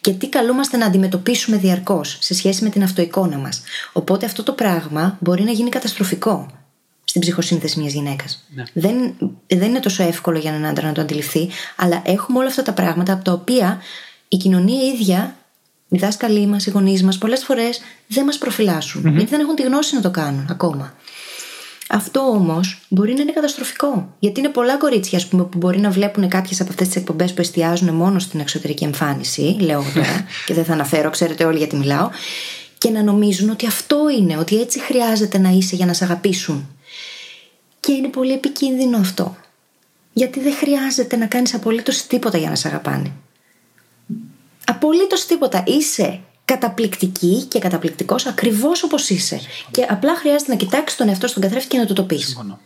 [0.00, 3.62] και τι καλούμαστε να αντιμετωπίσουμε διαρκώς σε σχέση με την αυτοεικόνα μας.
[3.92, 6.46] Οπότε αυτό το πράγμα μπορεί να γίνει καταστροφικό
[7.08, 8.44] στην ψυχοσύνθεση μιας γυναίκας.
[8.54, 8.62] Ναι.
[8.72, 9.14] Δεν,
[9.46, 12.72] δεν είναι τόσο εύκολο για έναν άντρα να το αντιληφθεί, αλλά έχουμε όλα αυτά τα
[12.72, 13.80] πράγματα από τα οποία
[14.28, 15.36] η κοινωνία ίδια,
[15.88, 19.00] οι δάσκαλοι μας, οι γονείς μας, πολλές φορές δεν μας προφυλάσσουν.
[19.16, 20.94] Γιατί δεν έχουν τη γνώση να το κάνουν ακόμα.
[21.88, 24.14] Αυτό όμως μπορεί να είναι καταστροφικό.
[24.18, 27.32] Γιατί είναι πολλά κορίτσια, ας πούμε, που μπορεί να βλέπουν κάποιες από αυτές τις εκπομπές
[27.34, 31.58] που εστιάζουν μόνο στην εξωτερική εμφάνιση, λέω εγώ τώρα, και δεν θα αναφέρω, ξέρετε όλοι
[31.58, 32.10] γιατί μιλάω,
[32.78, 36.68] και να νομίζουν ότι αυτό είναι, ότι έτσι χρειάζεται να είσαι για να σε αγαπήσουν.
[37.80, 39.36] Και είναι πολύ επικίνδυνο αυτό.
[40.12, 43.12] Γιατί δεν χρειάζεται να κάνεις απολύτως τίποτα για να σε αγαπάνε.
[44.66, 45.62] Απολύτως τίποτα.
[45.66, 49.40] Είσαι καταπληκτική και καταπληκτικός ακριβώς όπως είσαι.
[49.70, 52.24] Και απλά χρειάζεται να κοιτάξεις τον εαυτό στον καθρέφτη και να του το πεις.
[52.24, 52.60] Συμφωνώ.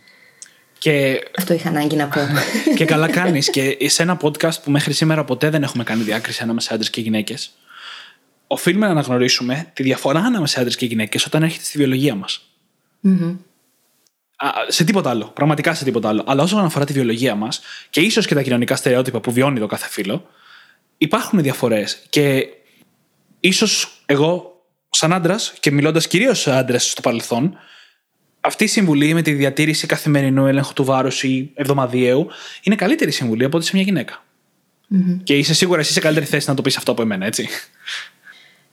[0.77, 2.19] Και, Αυτό είχα ανάγκη να πω.
[2.77, 3.49] και καλά κάνεις.
[3.49, 6.89] και σε ένα podcast που μέχρι σήμερα ποτέ δεν έχουμε κάνει διάκριση ανάμεσα σε άντρες
[6.89, 7.51] και γυναίκες,
[8.47, 12.47] οφείλουμε να αναγνωρίσουμε τη διαφορά ανάμεσα σε άντρες και γυναίκες όταν έρχεται στη βιολογία μας.
[14.67, 15.25] Σε τίποτα άλλο.
[15.25, 16.23] Πραγματικά σε τίποτα άλλο.
[16.27, 19.67] Αλλά όσον αφορά τη βιολογία μας και ίσως και τα κοινωνικά στερεότυπα που βιώνει το
[19.67, 20.29] κάθε φύλλο,
[20.97, 22.01] υπάρχουν διαφορές.
[22.09, 22.47] Και
[23.39, 27.57] ίσως εγώ, σαν άντρας και μιλώντας κυρίως σε άντρες στο παρελθόν,
[28.41, 32.27] αυτή η συμβουλή με τη διατήρηση καθημερινού έλεγχου του βάρους ή εβδομαδιαίου
[32.63, 34.23] είναι καλύτερη συμβουλή από ότι σε μια γυναικα
[35.23, 37.47] Και είσαι σίγουρα εσύ σε καλύτερη θέση να το πεις αυτό από εμένα, έτσι.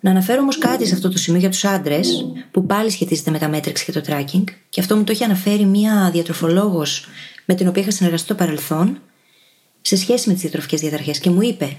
[0.00, 3.38] Να αναφέρω όμως κάτι σε αυτό το σημείο για τους άντρες, που πάλι σχετίζεται με
[3.38, 7.06] τα Matrix και το tracking, και αυτό μου το έχει αναφέρει μία διατροφολόγος
[7.44, 9.00] με την οποία είχα συνεργαστεί στο παρελθόν,
[9.80, 11.10] σε σχέση με τις διατροφικές διαταραχέ.
[11.10, 11.76] Και μου είπε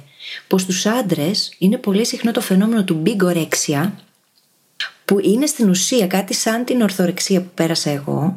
[0.48, 3.92] πως στου άντρες είναι πολύ συχνό το φαινόμενο του bigorexia,
[5.06, 8.36] που είναι στην ουσία κάτι σαν την ορθορεξία που πέρασα εγώ,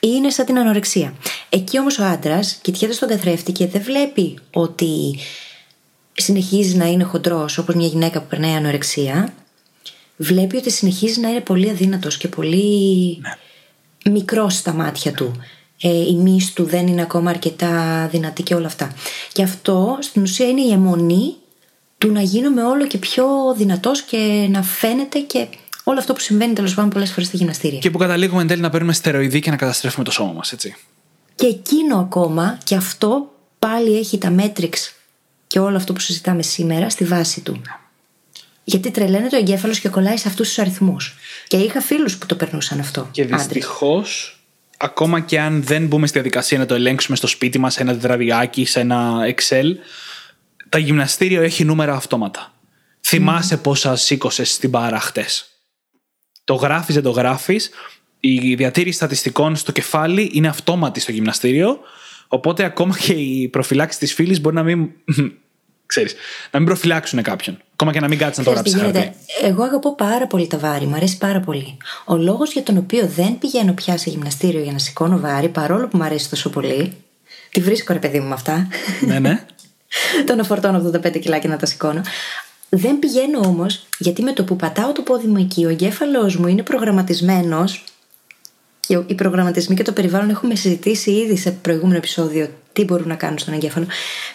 [0.00, 1.14] ή είναι σαν την ανορεξία.
[1.48, 5.18] Εκεί όμως ο άντρας κοιτιέται στον καθρέφτη και δεν βλέπει ότι
[6.16, 9.34] συνεχίζει να είναι χοντρός όπως μια γυναίκα που περνάει ανορεξία,
[10.16, 13.20] βλέπει ότι συνεχίζει να είναι πολύ αδύνατος και πολύ
[14.10, 15.32] μικρός στα μάτια του.
[15.80, 18.94] Ε, η μύση του δεν είναι ακόμα αρκετά δυνατή και όλα αυτά.
[19.32, 21.34] Και αυτό στην ουσία είναι η αιμονή
[21.98, 25.48] του να γίνομαι όλο και πιο δυνατός και να φαίνεται και
[25.84, 27.78] όλο αυτό που συμβαίνει τέλος πάντων πολλές φορές στη γυμναστήρια.
[27.78, 30.76] Και που καταλήγουμε εν τέλει να παίρνουμε στεροειδή και να καταστρέφουμε το σώμα μας, έτσι.
[31.34, 34.72] Και εκείνο ακόμα, και αυτό πάλι έχει τα Matrix
[35.54, 37.62] και όλο αυτό που συζητάμε σήμερα στη βάση του.
[38.64, 41.14] Γιατί τρελαίνεται το εγκέφαλος και κολλάει σε αυτούς τους αριθμούς.
[41.46, 43.08] Και είχα φίλους που το περνούσαν αυτό.
[43.10, 43.40] Και άντρες.
[43.40, 44.38] δυστυχώς,
[44.76, 47.92] ακόμα και αν δεν μπούμε στη διαδικασία να το ελέγξουμε στο σπίτι μας, σε ένα
[47.92, 49.64] τετραδιάκι, σε ένα Excel,
[50.68, 52.52] τα γυμναστήριο έχει νούμερα αυτόματα.
[53.00, 55.48] Θυμάσαι πόσα σήκωσες στην μπάρα χτες.
[56.44, 57.70] Το γράφεις, δεν το γράφεις.
[58.20, 61.78] Η διατήρηση στατιστικών στο κεφάλι είναι αυτόματη στο γυμναστήριο.
[62.28, 64.90] Οπότε ακόμα και οι προφυλάξεις της φίλης μπορεί να μην.
[65.86, 66.14] Ξέρεις,
[66.50, 67.58] να μην προφυλάξουν κάποιον.
[67.72, 69.16] Ακόμα και να μην κάτσει να το Ξέρεις τι γράψει χαρτί.
[69.38, 69.48] γίνεται.
[69.48, 71.76] Εγώ αγαπώ πάρα πολύ τα βάρη, μου αρέσει πάρα πολύ.
[72.04, 75.88] Ο λόγος για τον οποίο δεν πηγαίνω πια σε γυμναστήριο για να σηκώνω βάρη, παρόλο
[75.88, 76.92] που μου αρέσει τόσο πολύ.
[77.50, 78.68] Τη βρίσκω ρε παιδί μου με αυτά.
[79.06, 79.44] ναι, ναι.
[80.26, 82.00] το να φορτώνω 85 κιλά και να τα σηκώνω.
[82.68, 86.46] Δεν πηγαίνω όμως, γιατί με το που πατάω το πόδι μου εκεί, ο εγκέφαλός μου
[86.46, 87.84] είναι προγραμματισμένος.
[88.86, 93.14] Και οι προγραμματισμοί και το περιβάλλον έχουμε συζητήσει ήδη σε προηγούμενο επεισόδιο τι μπορούν να
[93.14, 93.86] κάνουν στον εγκέφαλο.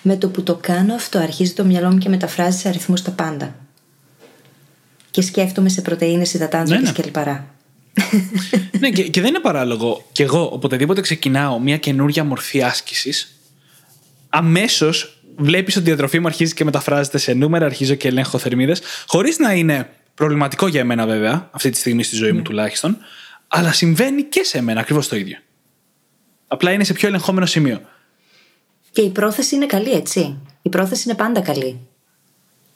[0.02, 3.12] Με το που το κάνω αυτό, αρχίζει το μυαλό μου και μεταφράζει σε αριθμούς τα
[3.12, 3.56] πάντα.
[5.12, 6.94] Και σκέφτομαι σε πρωτενε, υδατάνθρακε Ναι, ναι.
[6.94, 7.54] και λιπαρά.
[8.80, 10.06] ναι, και, και δεν είναι παράλογο.
[10.12, 13.40] Και εγώ, οποτεδήποτε ξεκινάω μια καινούργια μορφή άσκησης,
[14.30, 18.82] αμέσως βλέπεις ότι η διατροφή μου αρχίζει και μεταφράζεται σε νούμερα, αρχίζω και ελέγχω θερμίδες,
[19.08, 22.98] χωρίς να είναι προβληματικό για εμένα βέβαια, αυτή τη στιγμή στη ζωή μου τουλάχιστον,
[23.52, 25.38] αλλά συμβαίνει και σε μένα ακριβώς το ίδιο.
[26.48, 27.82] Απλά είναι σε πιο ελεγχόμενο σημείο.
[28.92, 30.38] Και η πρόθεση είναι καλή, έτσι.
[30.62, 31.80] Η πρόθεση είναι πάντα καλή.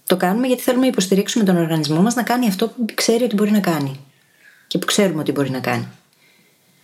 [0.07, 3.35] Το κάνουμε γιατί θέλουμε να υποστηρίξουμε τον οργανισμό μας να κάνει αυτό που ξέρει ότι
[3.35, 3.99] μπορεί να κάνει.
[4.67, 5.87] Και που ξέρουμε ότι μπορεί να κάνει.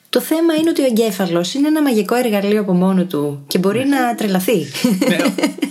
[0.10, 3.86] Το θέμα είναι ότι ο εγκέφαλος είναι ένα μαγικό εργαλείο από μόνο του και μπορεί
[3.86, 4.66] να τρελαθεί.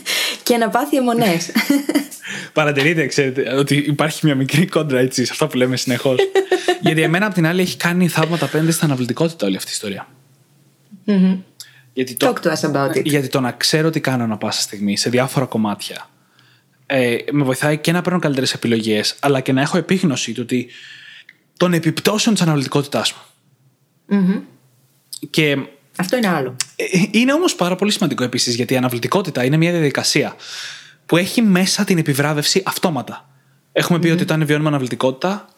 [0.48, 1.50] και να πάθει αιμονές.
[2.52, 6.18] Παρατηρείτε, ξέρετε, ότι υπάρχει μια μικρή κόντρα έτσι, σε αυτά που λέμε συνεχώς.
[6.80, 10.08] Γιατί εμένα, απ' την άλλη, έχει κάνει θαύματα πέντε στην αναβλητικότητα όλη αυτή η ιστορία.
[11.92, 13.04] Γιατί το, Talk to us about it.
[13.04, 16.08] γιατί το να ξέρω τι κάνω ανα πάσα στιγμή σε διάφορα κομμάτια
[16.86, 20.68] ε, με βοηθάει και να παίρνω καλύτερες επιλογές, αλλά και να έχω επίγνωση του ότι
[21.56, 23.20] των επιπτώσεων της αναβλητικότητάς μου.
[25.30, 25.58] Και
[26.00, 26.56] Αυτό είναι άλλο.
[26.76, 30.36] ε, είναι όμως πάρα πολύ σημαντικό επίσης, γιατί η αναβλητικότητα είναι μια διαδικασία
[31.06, 33.28] που έχει μέσα την επιβράβευση αυτόματα.
[33.72, 35.48] Έχουμε πει ότι όταν βιώνουμε αναβλητικότητα,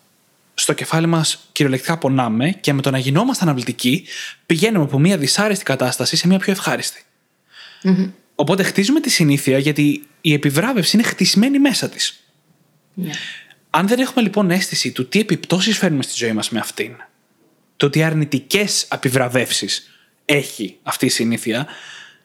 [0.55, 4.07] στο κεφάλι μας κυριολεκτικά πονάμε και με το να γινόμαστε αναβλητικοί
[4.47, 7.03] πηγαίνουμε από μια δυσάρεστη κατάσταση σε μια πιο ευχάριστη.
[8.35, 12.25] Οπότε χτίζουμε τη συνήθεια γιατί η επιβράβευση είναι χτισμένη μέσα της.
[12.95, 13.11] Ναι.
[13.71, 16.97] Αν δεν έχουμε λοιπόν αίσθηση του τι επιπτώσεις φέρνουμε στη ζωή μας με αυτήν,
[17.77, 19.90] το τι αρνητικές επιβραβεύσεις
[20.31, 21.67] έχει αυτή η συνήθεια,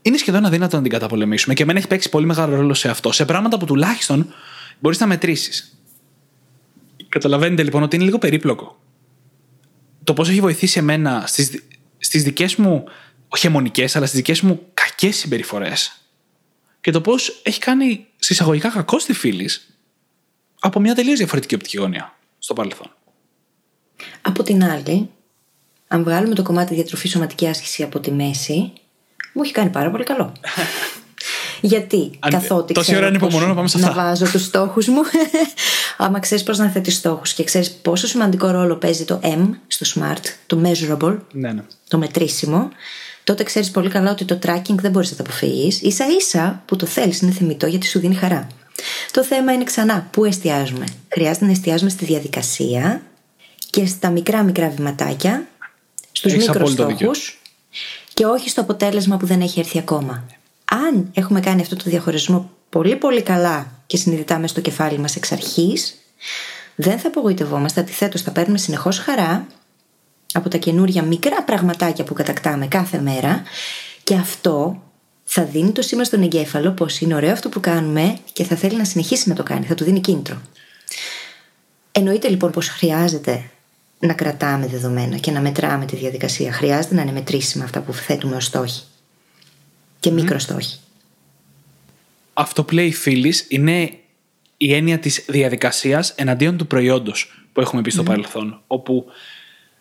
[0.02, 1.54] είναι σχεδόν αδύνατο να την καταπολεμήσουμε.
[1.54, 3.12] Και εμένα έχει παίξει πολύ μεγάλο ρόλο σε αυτό.
[3.12, 4.34] Σε πράγματα που τουλάχιστον
[4.80, 5.80] μπορείς να μετρήσεις.
[7.10, 8.80] Καταλαβαίνετε λοιπόν ότι είναι λίγο περίπλοκο.
[10.04, 11.50] Το πώς έχει βοηθήσει εμένα στις
[12.06, 12.84] στις δικές μου,
[13.28, 16.00] όχι αιμονικές, αλλά στις δικές μου κακές συμπεριφορές.
[16.82, 19.50] Και το πώς έχει κάνει συσσαγωγικά κακό στη φίλη
[20.60, 22.92] από μια τελείως διαφορετική οπτική γωνία στο παρελθόν.
[24.22, 25.10] Από την άλλη,
[25.88, 28.72] αν βγάλουμε το κομμάτι διατροφή σωματική άσκηση από τη μέση,
[29.34, 30.32] μου έχει κάνει πάρα πολύ καλό.
[31.62, 33.92] Γιατί Αν- καθότι τόση ξέρω ώρα είναι πώς υπομονώ να πάμε σε αυτά.
[33.94, 35.02] βάζω τους στόχους μου
[35.98, 39.86] άμα ξέρεις πώς να θέτεις στόχους και ξέρεις πόσο σημαντικό ρόλο παίζει το M στο
[40.02, 41.62] SMART, το measurable Ναι, ναι.
[41.88, 42.70] το μετρήσιμο
[43.24, 46.76] τότε ξέρεις πολύ καλά ότι το tracking δεν μπορείς να το αποφύγεις ίσα ίσα που
[46.76, 48.48] το θέλεις είναι θεμητό γιατί σου δίνει χαρά
[49.12, 53.02] το θέμα είναι ξανά πού εστιάζουμε χρειάζεται να εστιάζουμε στη διαδικασία
[53.70, 55.48] και στα μικρά μικρά βηματάκια
[56.16, 57.42] στους Έχεις απόλυτο μικροστόχους
[58.14, 60.26] και όχι στο αποτέλεσμα που δεν έχει έρθει ακόμα.
[60.66, 65.16] Αν έχουμε κάνει αυτό το διαχωρισμό πολύ πολύ καλά και συνειδητά μέσα στο κεφάλι μας
[65.16, 65.96] εξ αρχής,
[66.76, 69.48] δεν θα απογοητευόμαστε, αντιθέτως θα παίρνουμε συνεχώς χαρά
[70.34, 73.44] από τα καινούρια μικρά πραγματάκια που κατακτάμε κάθε μέρα
[74.04, 74.82] και αυτό
[75.24, 78.78] θα δίνει το σήμα στον εγκέφαλο πως είναι ωραίο αυτό που κάνουμε και θα θέλει
[78.78, 80.42] να συνεχίσει να το κάνει, θα του δίνει κίνητρο.
[81.92, 83.50] Εννοείται λοιπόν πως χρειάζεται
[84.06, 86.52] να κρατάμε δεδομένα και να μετράμε τη διαδικασία.
[86.52, 88.84] Χρειάζεται να είναι μετρήσιμα αυτά που θέτουμε ως στόχοι.
[90.00, 90.80] Και μικροστόχοι.
[92.34, 93.92] Αυτό που λέει η φίλης είναι
[94.58, 98.62] η έννοια της διαδικασίας εναντίον του προϊόντος που έχουμε πει στο παρελθόν.
[98.68, 99.06] Όπου,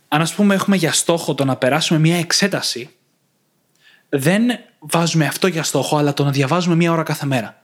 [0.08, 2.90] αν ας πούμε, έχουμε για στόχο το να περάσουμε μια εξέταση,
[4.08, 4.42] δεν
[4.78, 7.62] βάζουμε αυτό για στόχο, αλλά το να διαβάζουμε μία ώρα κάθε μέρα.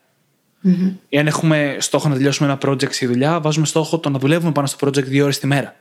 [1.09, 4.53] Ή αν έχουμε στόχο να τελειώσουμε ένα project στη δουλειά, βάζουμε στόχο το να δουλεύουμε
[4.53, 5.77] πάνω στο project δύο ώρες τη μέρα.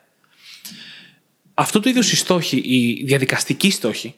[1.60, 4.16] Αυτό του είδου οι στόχοι, οι διαδικαστικοί στόχοι,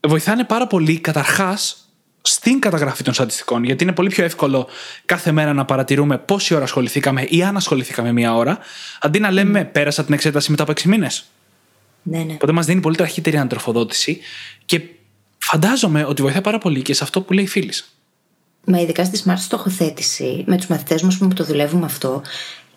[0.00, 1.76] βοηθάνε πάρα πολύ καταρχάς
[2.22, 3.64] στην καταγραφή των στατιστικών.
[3.64, 4.68] Γιατί είναι πολύ πιο εύκολο
[5.04, 8.58] κάθε μέρα να παρατηρούμε πόση ώρα ασχοληθήκαμε ή αν ασχοληθήκαμε μία ώρα,
[9.00, 11.24] αντί να λέμε πέρασα την εξέταση μετά από 6 μήνες.
[12.02, 12.32] Ναι, ναι.
[12.32, 14.18] Οπότε μας δίνει πολύ ταχύτερη αντροφοδότηση
[14.64, 14.80] και
[15.38, 17.96] φαντάζομαι ότι βοηθάει πάρα πολύ και σε αυτό που λέει η φίλης.
[18.64, 22.22] Μα ειδικά στη smart στοχοθέτηση, με τους μαθητές μας που το δουλεύουμε αυτό,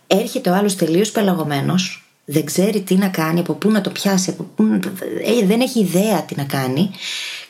[0.08, 4.30] έρχεται ο άλλος τελείως πελαγωμένος, δεν ξέρει τι να κάνει, από πού να το πιάσει,
[4.30, 4.90] από πού να το...
[5.24, 6.92] ε, δεν έχει ιδέα τι να κάνει.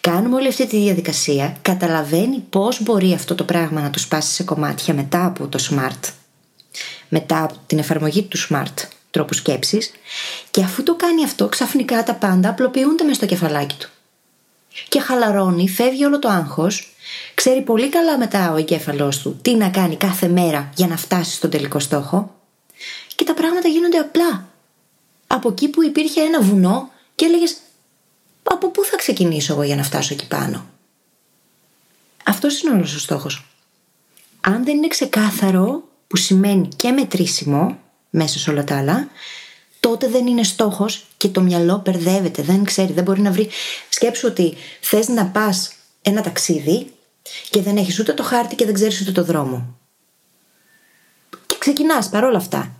[0.01, 4.43] Κάνουμε όλη αυτή τη διαδικασία, καταλαβαίνει πώς μπορεί αυτό το πράγμα να το σπάσει σε
[4.43, 6.09] κομμάτια μετά από το smart,
[7.09, 9.91] μετά από την εφαρμογή του smart τρόπου σκέψης.
[10.51, 13.89] Και αφού το κάνει αυτό ξαφνικά τα πάντα απλοποιούνται μες στο κεφαλάκι του.
[14.89, 16.93] Και χαλαρώνει, φεύγει όλο το άγχος.
[17.33, 21.33] Ξέρει πολύ καλά μετά ο εγκέφαλός του τι να κάνει κάθε μέρα για να φτάσει
[21.33, 22.35] στον τελικό στόχο.
[23.15, 24.48] Και τα πράγματα γίνονται απλά
[25.31, 27.57] από εκεί που υπήρχε ένα βουνό και έλεγες
[28.43, 30.65] από πού θα ξεκινήσω εγώ για να φτάσω εκεί πάνω;
[32.23, 33.43] Αυτός είναι όλος ο στόχος
[34.41, 39.07] αν δεν είναι ξεκάθαρο που σημαίνει και μετρήσιμο μέσα σε όλα τα άλλα
[39.79, 43.49] τότε δεν είναι στόχος και το μυαλό μπερδεύεται, δεν ξέρει, δεν μπορεί να βρει.
[43.89, 46.93] Σκέψου ότι θες να πας ένα ταξίδι
[47.49, 49.77] και δεν έχεις ούτε το χάρτη και δεν ξέρεις ούτε το δρόμο.
[51.45, 52.78] Και ξεκινάς παρόλα αυτά.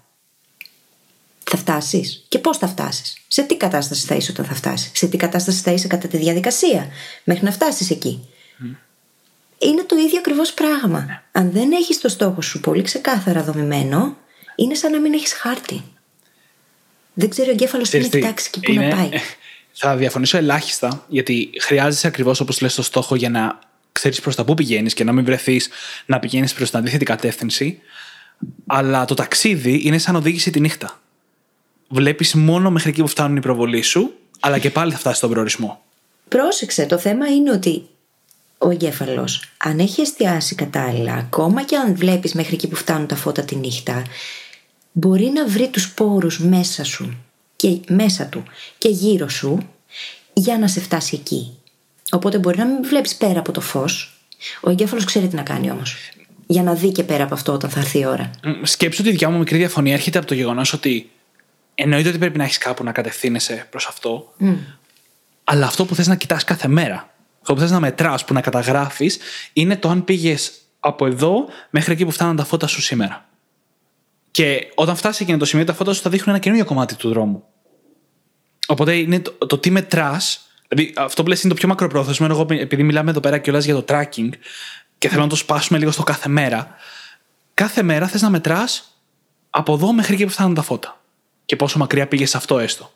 [1.51, 5.07] Θα φτάσεις; Και πώς θα φτάσεις; Σε τι κατάσταση θα είσαι όταν θα φτάσεις; Σε
[5.07, 6.87] τι κατάσταση θα είσαι κατά τη διαδικασία;
[7.23, 8.27] Μέχρι να φτάσεις εκεί;
[9.57, 11.23] Είναι το ίδιο ακριβώς πράγμα.
[11.31, 14.17] Αν δεν έχεις το στόχο σου πολύ ξεκάθαρα δομημένο,
[14.55, 15.83] είναι σαν να μην έχεις χάρτη.
[17.13, 19.09] Δεν ξέρει ο εγκέφαλος τι να Ξέρεις τι, κοιτάξεις και πού είναι- να πάει.
[19.81, 23.59] Θα διαφωνήσω ελάχιστα, γιατί χρειάζεσαι ακριβώς όπως λες το στόχο για να
[23.91, 25.69] ξέρεις προς τα πού πηγαίνεις και να μην βρεθείς
[26.05, 27.79] να πηγαίνεις προς την αντίθετη κατεύθυνση.
[28.67, 30.99] Αλλά το ταξίδι είναι σαν οδήγηση τη νύχτα.
[31.89, 35.29] Βλέπεις μόνο μέχρι εκεί που φτάνουν οι προβολή σου, αλλά και πάλι θα φτάσει στον
[35.29, 35.81] προορισμό.
[36.27, 37.83] Πρόσεξε, το θέμα είναι ότι
[38.57, 43.15] ο εγκέφαλος, αν έχει εστιάσει κατάλληλα, ακόμα και αν βλέπεις μέχρι εκεί που φτάνουν τα
[43.15, 44.03] φώτα τη νύχτα,
[44.91, 47.17] μπορεί να βρει τους πόρους μέσα σου
[47.55, 48.43] και μέσα του
[48.77, 49.67] και γύρω σου
[50.33, 51.53] για να σε φτάσει εκεί.
[52.11, 54.13] Οπότε μπορεί να μην βλέπεις πέρα από το φως.
[54.61, 55.95] Ο εγκέφαλος ξέρει τι να κάνει όμως.
[56.47, 58.31] Για να δει και πέρα από αυτό όταν θα έρθει η ώρα.
[58.43, 61.09] Μ, Σκέψου ότι η δικιά μου μικρή διαφωνία έρχεται από το γεγονός ότι
[61.81, 64.33] εννοείται ότι πρέπει να έχεις κάπου να κατευθύνεσαι προς αυτό,
[65.43, 68.41] αλλά αυτό που θες να κοιτάς κάθε μέρα, αυτό που θες να μετράς, που να
[68.41, 69.17] καταγράφεις,
[69.53, 73.29] είναι το αν πήγες από εδώ μέχρι εκεί που φτάνουν τα φώτα σου σήμερα.
[74.31, 77.09] Και όταν φτάσει εκείνο το σημείο, τα φώτα σου θα δείχνουν ένα καινούριο κομμάτι του
[77.09, 77.43] δρόμου.
[78.67, 80.47] Οπότε είναι το, το τι μετράς.
[80.67, 82.27] Δηλαδή, αυτό που λες είναι το πιο μακροπρόθεσμο.
[82.29, 84.29] Εγώ, επειδή μιλάμε εδώ πέρα κιόλας για το tracking
[84.97, 86.75] και θέλω να το σπάσουμε λίγο στο κάθε μέρα.
[87.53, 89.01] Κάθε μέρα θες να μετράς
[89.49, 90.98] από εδώ μέχρι εκεί που φτάνουν τα φώτα.
[91.49, 92.91] Και πόσο μακριά πήγε σε αυτό έστω.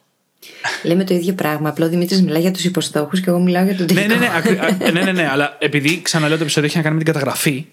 [0.84, 1.70] Λέμε το ίδιο πράγμα.
[1.70, 4.08] Απλό ο Δημήτρης μιλάει για τους υποστόχους και εγώ μιλάω για τον τελικό.
[4.08, 6.84] Ναι, ναι, ναι, ακρι- α, ναι, ναι, ναι, αλλά επειδή ξαναλέω το επεισόδιο έχει να
[6.84, 7.66] κάνει με την καταγραφή,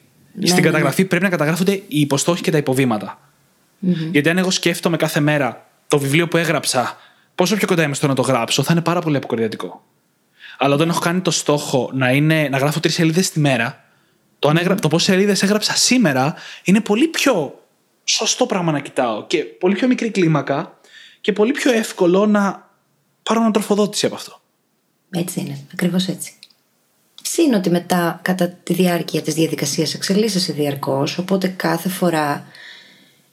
[0.42, 3.18] στην ναι, καταγραφή πρέπει να καταγράφονται οι υποστόχοι και τα υποβηματα
[4.10, 6.96] Γιατί αν εγώ σκέφτομαι κάθε μέρα το βιβλίο που έγραψα,
[7.34, 9.84] πόσο πιο κοντά είμαι στο να το γράψω, θα είναι πάρα πολύ αποκορδιατικό.
[10.58, 13.84] Αλλά όταν έχω κάνει το στόχο να, είναι, να γράφω τρεις σελίδες τη μέρα,
[14.38, 14.74] το, αν έγρα...
[14.74, 17.59] το πόσες σελίδες έγραψα σήμερα είναι πολύ πιο
[18.10, 20.80] σωστό πράγμα να κοιτάω και πολύ πιο μικρή κλίμακα
[21.20, 22.70] και πολύ πιο εύκολο να
[23.22, 24.40] πάρω ανατροφοδότηση από αυτό.
[25.10, 25.58] Έτσι είναι.
[25.72, 26.32] Ακριβώς έτσι.
[27.22, 31.18] Συν ότι μετά, κατά τη διάρκεια της διαδικασίας, εξελίσσεσαι διαρκώς.
[31.18, 32.46] Οπότε κάθε φορά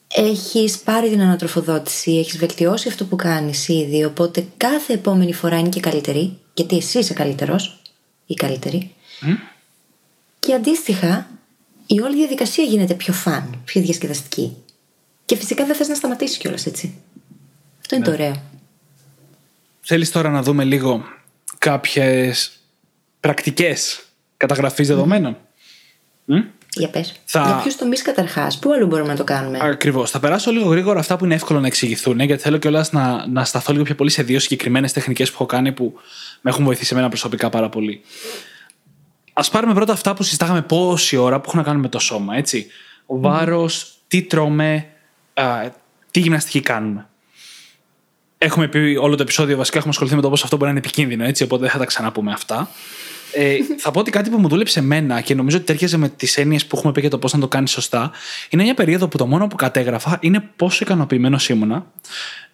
[0.08, 4.04] έχεις πάρει την ανατροφοδότηση, έχεις βελτιώσει αυτό που κάνεις ήδη.
[4.06, 6.40] Οπότε κάθε επόμενη φορά είναι και καλύτερη.
[6.54, 7.82] Γιατί εσύ είσαι καλύτερος
[8.26, 8.92] ή καλύτερη.
[10.40, 11.30] Και αντίστοιχα,
[11.88, 14.58] η όλη διαδικασία γίνεται πιο φαν, πιο διασκεδαστική.
[15.28, 16.94] Και φυσικά δεν θες να σταματήσει κιόλας έτσι.
[17.80, 18.44] Αυτό είναι το ωραίο.
[19.82, 21.04] Θέλεις τώρα να δούμε λίγο
[21.58, 22.52] κάποιες
[23.20, 24.00] πρακτικές
[24.38, 25.38] καταγραφής δεδομένων;
[26.26, 26.40] Μμ;
[26.74, 27.14] Για πες.
[27.26, 30.12] Θα- Για ποιους τομεί καταρχάς, πού αλλού μπορούμε να το κάνουμε; Ακριβώς.
[30.12, 33.46] Θα περάσω λίγο γρήγορα αυτά που είναι εύκολο να εξηγηθούν, γιατί θέλω κιόλας να, να
[33.46, 35.94] σταθώ λίγο πιο πολύ σε δύο συγκεκριμένες τεχνικές που έχω κάνει που
[36.42, 38.02] με έχουν βοηθήσει εμένα προσωπικά πάρα πολύ.
[39.34, 42.36] Α πάρουμε πρώτα αυτά που συζητάγαμε πόση ώρα που έχουν να κάνουν με το σώμα,
[42.36, 42.68] έτσι.
[43.06, 44.88] Ο βάρος, τι τρώμε,
[45.42, 45.72] α,
[46.12, 47.08] τι γυμναστική κάνουμε.
[48.38, 50.88] Έχουμε πει όλο το επεισόδιο, βασικά έχουμε ασχοληθεί με το πώς αυτό μπορεί να είναι
[50.88, 52.70] επικίνδυνο, έτσι, οπότε δεν θα τα ξαναπούμε αυτά.
[53.34, 56.38] Ε, θα πω ότι κάτι που μου δούλεψε εμένα και νομίζω ότι ταιριάζει με τις
[56.38, 58.12] έννοιες που έχουμε πει για το πώς να το κάνεις σωστά,
[58.50, 61.86] είναι μια περίοδο που το μόνο που κατέγραφα είναι πόσο ικανοποιημένος ήμουνα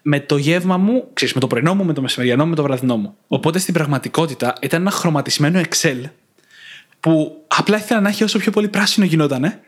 [0.02, 2.64] με το γεύμα μου, ξέρεις, με το πρωινό μου, με το μεσημεριανό μου, με το
[2.64, 3.16] βραδινό μου.
[3.28, 6.02] Οπότε στην πραγματικότητα ήταν ένα χρωματισμένο Excel
[7.00, 9.62] που απλά ήθελα να έχει όσο πιο πολύ πράσινο γινότανε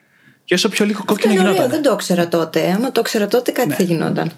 [0.45, 1.81] και όσο πιο λίγο Αυτό κόκκινο είναι ωραίο, γινότανε.
[1.81, 2.71] δεν το ήξερα τότε.
[2.71, 3.75] Άμα το ήξερα τότε, κάτι Ναι.
[3.75, 4.31] θα γινόταν.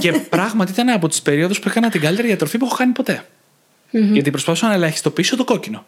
[0.00, 3.24] και πράγματι ήταν από τις περιόδου που έκανα την καλύτερη διατροφή που έχω κάνει ποτέ.
[3.90, 5.84] Γιατί προσπαθούσα να ελαχιστοποιήσω το κόκκινο.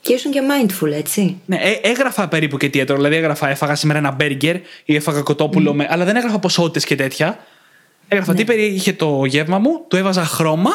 [0.00, 1.40] και ήσουν και mindful, έτσι.
[1.46, 3.02] Ναι, ε, έγραφα περίπου και τι έτρωγα.
[3.02, 6.94] Δηλαδή έγραφα, έφαγα σήμερα ένα μπέργκερ ή έφαγα κοτόπουλο, με, αλλά δεν έγραφα ποσότητες και
[6.94, 7.38] τέτοια.
[8.08, 10.70] Έγραφα τι περιείχε το γεύμα μου, του έβαζα χρώμα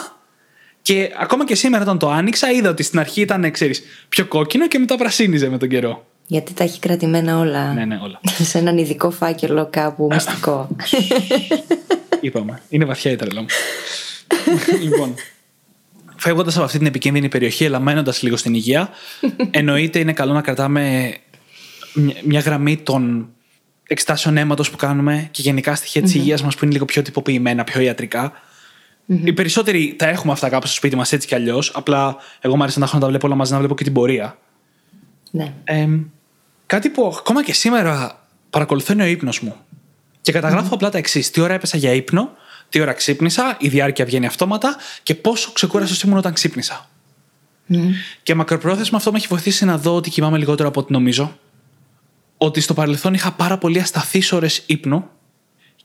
[0.82, 4.68] και ακόμα και σήμερα όταν το άνοιξα είδα ότι στην αρχή ήταν, ξέρεις, πιο κόκκινο
[4.68, 6.06] και μετά πρασίνιζε με τον καιρό.
[6.32, 7.74] Γιατί τα έχει κρατημένα όλα.
[7.74, 8.20] Ναι, ναι, όλα.
[8.50, 10.68] σε έναν ειδικό φάκελο κάπου μυστικό.
[12.22, 12.62] Είπαμε.
[12.70, 13.48] Είναι βαθιά η τρέλα μου.
[14.84, 15.13] λοιπόν.
[16.15, 18.89] Φεύγοντας από αυτή την επικίνδυνη περιοχή, αλλά μένοντα λίγο στην υγεία,
[19.52, 21.13] εννοείται είναι καλό να κρατάμε
[21.94, 23.30] μια- μια γραμμή των
[23.88, 27.63] εξετάσεων αίματος που κάνουμε και γενικά στοιχεία της υγείας μας που είναι λίγο πιο τυποποιημένα,
[27.63, 28.32] πιο ιατρικα
[29.06, 31.72] Οι περισσότεροι τα έχουμε αυτά κάπου στο σπίτι μας έτσι κι αλλιώς.
[31.76, 33.94] Απλά εγώ μου αρέσει να έχω να τα βλέπω όλα μαζί, να βλέπω και την
[33.94, 34.38] πορεία.
[35.32, 35.54] ναι.
[35.63, 35.88] Ε,
[36.70, 39.56] κάτι που ακόμα και σήμερα παρακολουθώ είναι ο ύπνος μου.
[40.22, 41.32] Και καταγράφω απλά τα εξής.
[41.32, 42.30] Τι ώρα έπεσα για ύπνο,
[42.70, 46.90] τι ώρα ξύπνησα, η διάρκεια βγαίνει αυτόματα και πόσο ξεκούραστο ήμουν όταν ξύπνησα.
[48.24, 51.38] Και μακροπρόθεσμα αυτό με έχει βοηθήσει να δω ότι κοιμάμαι λιγότερο από ό,τι νομίζω.
[52.38, 55.10] Ότι στο παρελθόν είχα πάρα πολύ ασταθείς ώρες ύπνου.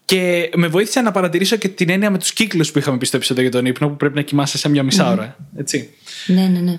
[0.04, 3.16] Και με βοήθησε να παρατηρήσω και την έννοια με τους κύκλους που είχαμε πει στο
[3.16, 5.36] επεισόδιο για τον ύπνο, που πρέπει να κοιμάσαι σε μια μισά ώρα.
[5.56, 5.90] Έτσι.
[6.26, 6.78] ναι, ναι, ναι.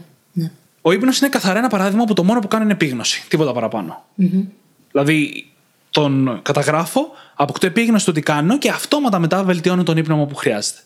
[0.86, 0.91] Ναι.
[0.91, 3.26] Ο ύπνος είναι καθαρά ένα παράδειγμα που το μόνο που κάνω είναι επίγνωση.
[3.28, 4.04] Τίποτα παραπάνω.
[4.91, 5.45] Δηλαδή,
[5.89, 7.02] τον καταγράφω,
[7.36, 10.80] αποκτώ επίγνωση του τι κάνω και αυτόματα μετά βελτιώνω τον ύπνο μου που χρειάζεται.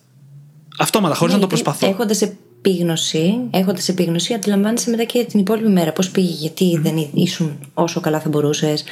[0.80, 1.88] Αυτόματα, χωρίς να το προσπαθώ.
[1.88, 7.10] Έχοντας επίγνωση, έχοντας επίγνωση, αντιλαμβάνεσαι μετά και την υπόλοιπη μέρα πώς πήγε, γιατί δεν εί-
[7.14, 8.84] ήσουν όσο καλά θα μπορούσες.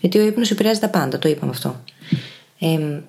[0.00, 1.80] Γιατί ο ύπνος επηρεάζει τα πάντα, το είπαμε αυτό.
[2.58, 3.00] Ε,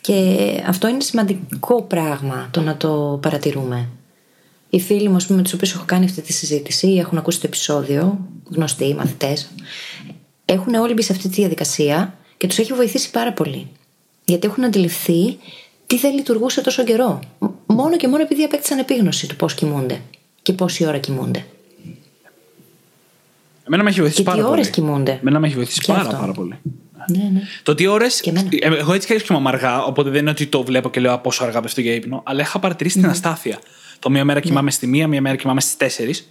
[0.00, 3.88] και αυτό είναι σημαντικό πράγμα το να το παρατηρούμε.
[4.74, 7.18] Οι φίλοι μου, ας πούμε, με τους οποίους έχω κάνει αυτή τη συζήτηση ή έχουν
[7.18, 8.18] ακούσει το επεισόδιο,
[8.50, 9.50] γνωστοί, μαθητές,
[10.44, 13.66] έχουν όλοι μπει σε αυτή τη διαδικασία και τους έχει βοηθήσει πάρα πολύ.
[14.24, 15.38] Γιατί έχουν αντιληφθεί
[15.86, 17.20] τι δεν λειτουργούσε τόσο καιρό.
[17.38, 20.00] Μ- Μόνο και μόνο επειδή απέκτησαν επίγνωση του πώς κοιμούνται
[20.42, 21.44] και πόση ώρα κοιμούνται.
[23.66, 24.86] Εμένα με έχει βοηθήσει Και τι πάρα ώρες πολύ.
[24.86, 25.18] κοιμούνται.
[25.20, 26.16] Εμένα με έχει βοηθήσει Και πάρα, αυτό.
[26.20, 26.58] πάρα πολύ.
[27.08, 27.40] Ναι, ναι.
[27.62, 28.06] Το τι ώρε.
[28.20, 28.48] Και εμένα.
[28.78, 31.18] Εγώ έτσι κι αλλιώς κοιμάμαι αργά, οπότε δεν είναι ότι το βλέπω και λέω «Α,
[31.18, 33.58] πόσο αργά πέφτω για ύπνο, αλλά είχα παρατηρήσει την αστάθεια.
[34.04, 36.24] Το μία μέρα κοιμάμαι στη μία, μία μέρα κοιμάμαι στις 4,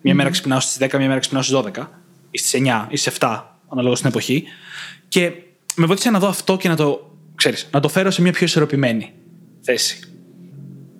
[0.00, 1.86] μία μέρα ξυπνάω στις 10, μία μέρα ξυπνάω στις 12,
[2.30, 4.44] ή στις 9, ή στις 7, αναλόγω στην εποχή.
[5.08, 5.32] Και
[5.76, 8.46] με βοήθησε να δω αυτό και να το, ξέρεις, να το φέρω σε μια πιο
[8.46, 9.12] ισορροπημένη
[9.60, 9.98] θέση.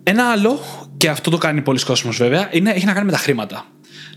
[0.03, 0.61] Ένα άλλο,
[0.97, 3.67] και αυτό το κάνει πολλοί κόσμος βέβαια, είναι, έχει να κάνει με τα χρήματα.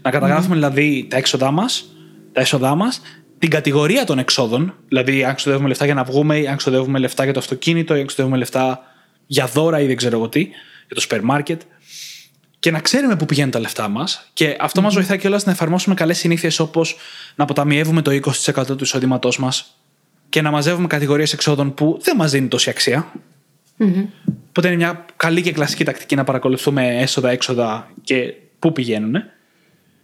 [0.01, 1.86] Να καταγράφουμε δηλαδή τα έξοδά μας,
[2.32, 3.01] τα έσοδά μας
[3.39, 7.24] την κατηγορία των εξόδων, δηλαδή αν ξοδεύουμε λεφτά για να βγούμε, ή αν ξοδεύουμε λεφτά
[7.24, 8.80] για το αυτοκίνητο, ή αν ξοδεύουμε λεφτά
[9.26, 10.41] για δώρα ή δεν ξέρω εγώ τι,
[10.88, 11.62] για το σούπερ μάρκετ.
[12.66, 14.30] Και να ξέρουμε πού πηγαίνουν τα λεφτά μας.
[14.34, 16.97] Και αυτό μας βοηθάει κιόλας να εφαρμόσουμε καλές συνήθειες όπως
[17.36, 19.78] να αποταμιεύουμε το 20% του εισοδήματός μας
[20.30, 23.11] και να μαζεύουμε κατηγορίες εξόδων που δεν μας δίνει τόση αξία.
[24.47, 29.13] Οπότε είναι μια καλή και κλασική τακτική να παρακολουθούμε έσοδα, έξοδα και πού πηγαίνουν.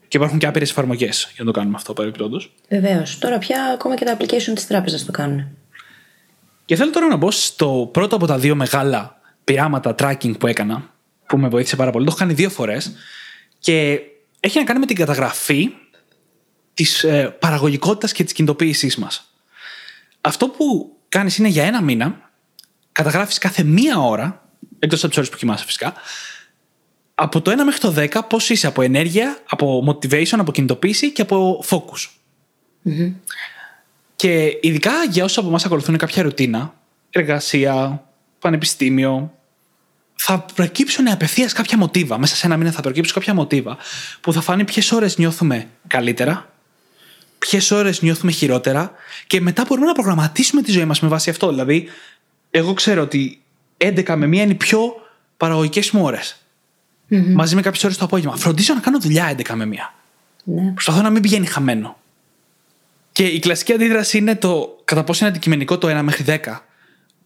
[0.08, 2.54] Και υπάρχουν και άπειρες εφαρμογές για να το κάνουμε αυτό παρεμπιπτόντως.
[2.70, 3.18] Βεβαίως.
[3.18, 5.48] Τώρα πια ακόμα και τα application της τράπεζας το κάνουν.
[6.66, 10.90] Και θέλω τώρα να μπω στο πρώτο από τα δύο μεγάλα πειράματα tracking που έκανα,
[11.32, 12.06] που με βοήθησε πάρα πολύ.
[12.06, 12.92] Το έχω κάνει δύο φορές.
[13.60, 14.00] Και
[14.40, 15.70] έχει να κάνει με την καταγραφή
[16.74, 19.34] της ε, παραγωγικότητας και της κινητοποίησής μας.
[20.22, 22.32] Αυτό που κάνεις είναι για ένα μήνα,
[22.92, 25.94] καταγράφεις κάθε μία ώρα, εκτός από τις ώρες που κοιμάσαι φυσικά,
[27.16, 31.22] από το 1 μέχρι το 10 πώς είσαι από ενέργεια, από motivation, από κινητοποίηση και
[31.22, 32.10] από focus.
[34.16, 36.74] Και ειδικά για όσους από εμάς ακολουθούν κάποια ρουτίνα,
[37.10, 38.06] εργασία,
[38.40, 39.34] πανεπιστήμιο,
[40.24, 42.18] θα προκύψουν απευθείας κάποια μοτίβα.
[42.18, 43.78] Μέσα σε ένα μήνα θα προκύψουν κάποια μοτίβα
[44.22, 46.50] που θα φανεί ποιες ώρες νιώθουμε καλύτερα,
[47.38, 48.92] ποιες ώρες νιώθουμε χειρότερα
[49.28, 51.50] και μετά μπορούμε να προγραμματίσουμε τη ζωή μας με βάση αυτό.
[51.50, 51.88] Δηλαδή,
[52.52, 53.42] εγώ ξέρω ότι
[53.78, 54.94] 11 με 1 είναι οι πιο
[55.38, 56.36] παραγωγικές μου ώρες.
[57.08, 58.38] Μαζί με κάποιες ώρες το απόγευμα.
[58.38, 59.94] Φροντίζω να κάνω δουλειά 11 με 1.
[60.44, 60.72] Ναι.
[60.72, 62.00] Προσπαθώ να μην πηγαίνει χαμένο.
[63.12, 66.58] Και η κλασική αντίδραση είναι το κατά πόσο είναι αντικειμενικό το 1 μέχρι 10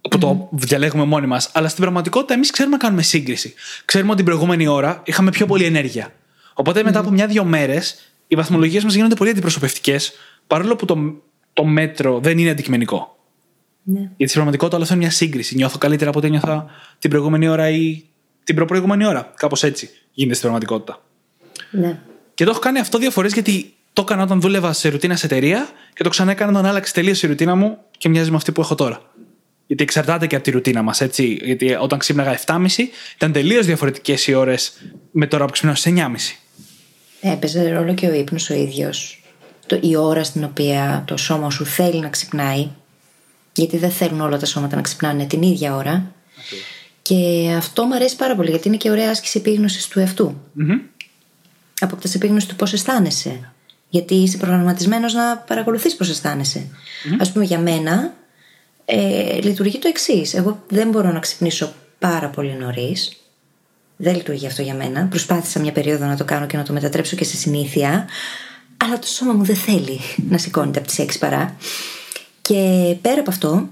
[0.10, 1.49] που το διαλέγουμε μόνοι μας.
[1.53, 3.53] Αλλά στην πραγματικότητα εμείς ξέρουμε να κάνουμε σύγκριση.
[3.86, 6.14] Ξέρουμε ότι την προηγούμενη ώρα είχαμε πιο πολλή ενέργεια.
[6.53, 10.14] Οπότε μετά από μια-δύο μέρες οι βαθμολογίες μας γίνονται πολύ αντιπροσωπευτικές,
[10.47, 11.14] παρόλο που το,
[11.53, 13.18] το μέτρο δεν είναι αντικειμενικό.
[13.84, 13.99] Ναι.
[13.99, 15.56] Γιατί στην πραγματικότητα όλο αυτό είναι μια σύγκριση.
[15.56, 16.66] Νιώθω καλύτερα από ό,τι νιώθα
[16.99, 18.03] την προηγούμενη ώρα ή
[18.43, 19.34] την προπροηγούμενη ώρα.
[19.36, 21.01] Κάπως έτσι γίνεται στην πραγματικότητα.
[21.72, 21.99] ναι.
[22.34, 25.26] Και το έχω κάνει αυτό δύο φορές γιατί το έκανα όταν δούλευα σε ρουτίνα σε
[25.26, 28.51] εταιρεία και το ξανά έκανα όταν άλλαξε τελείως η ρουτίνα μου και μοιάζει με αυτή
[28.51, 29.01] που έχω τώρα.
[29.68, 31.39] Γιατί εξαρτάται και από τη ρουτίνα μας, έτσι.
[31.43, 32.68] Γιατί όταν ξύπναγα 7.30
[33.16, 34.74] ήταν τελείως διαφορετικές οι ώρες
[35.11, 36.01] με τώρα που ξυπνάω στις 9.30.
[37.22, 39.24] Έπαιζε ρόλο και ο ύπνος ο ίδιος.
[39.82, 42.70] Η ώρα στην οποία το σώμα σου θέλει να ξυπνάει.
[43.53, 46.11] Γιατί δεν θέλουν όλα τα σώματα να ξυπνάνε την ίδια ώρα.
[47.01, 50.41] Και αυτό μου αρέσει πάρα πολύ γιατί είναι και ωραία άσκηση επίγνωσης του εαυτού.
[51.80, 53.51] Αποκτά επίγνωση του πώς αισθάνεσαι.
[53.89, 56.68] Γιατί είσαι προγραμματισμένος να παρακολουθείς πώς αισθάνεσαι.
[57.20, 58.13] Α πούμε, για μένα
[58.86, 60.33] ε, λειτουργεί το εξής.
[60.33, 63.17] Εγώ δεν μπορώ να ξυπνήσω πάρα πολύ νωρίς.
[63.95, 65.05] Δεν λειτουργεί αυτό για μένα.
[65.05, 68.07] Προσπάθησα μια περίοδο να το κάνω και να το μετατρέψω και σε συνήθεια.
[68.77, 71.55] Αλλά το σώμα μου δεν θέλει να σηκώνεται από τις 6 παρά.
[72.41, 73.69] Και πέρα από αυτό,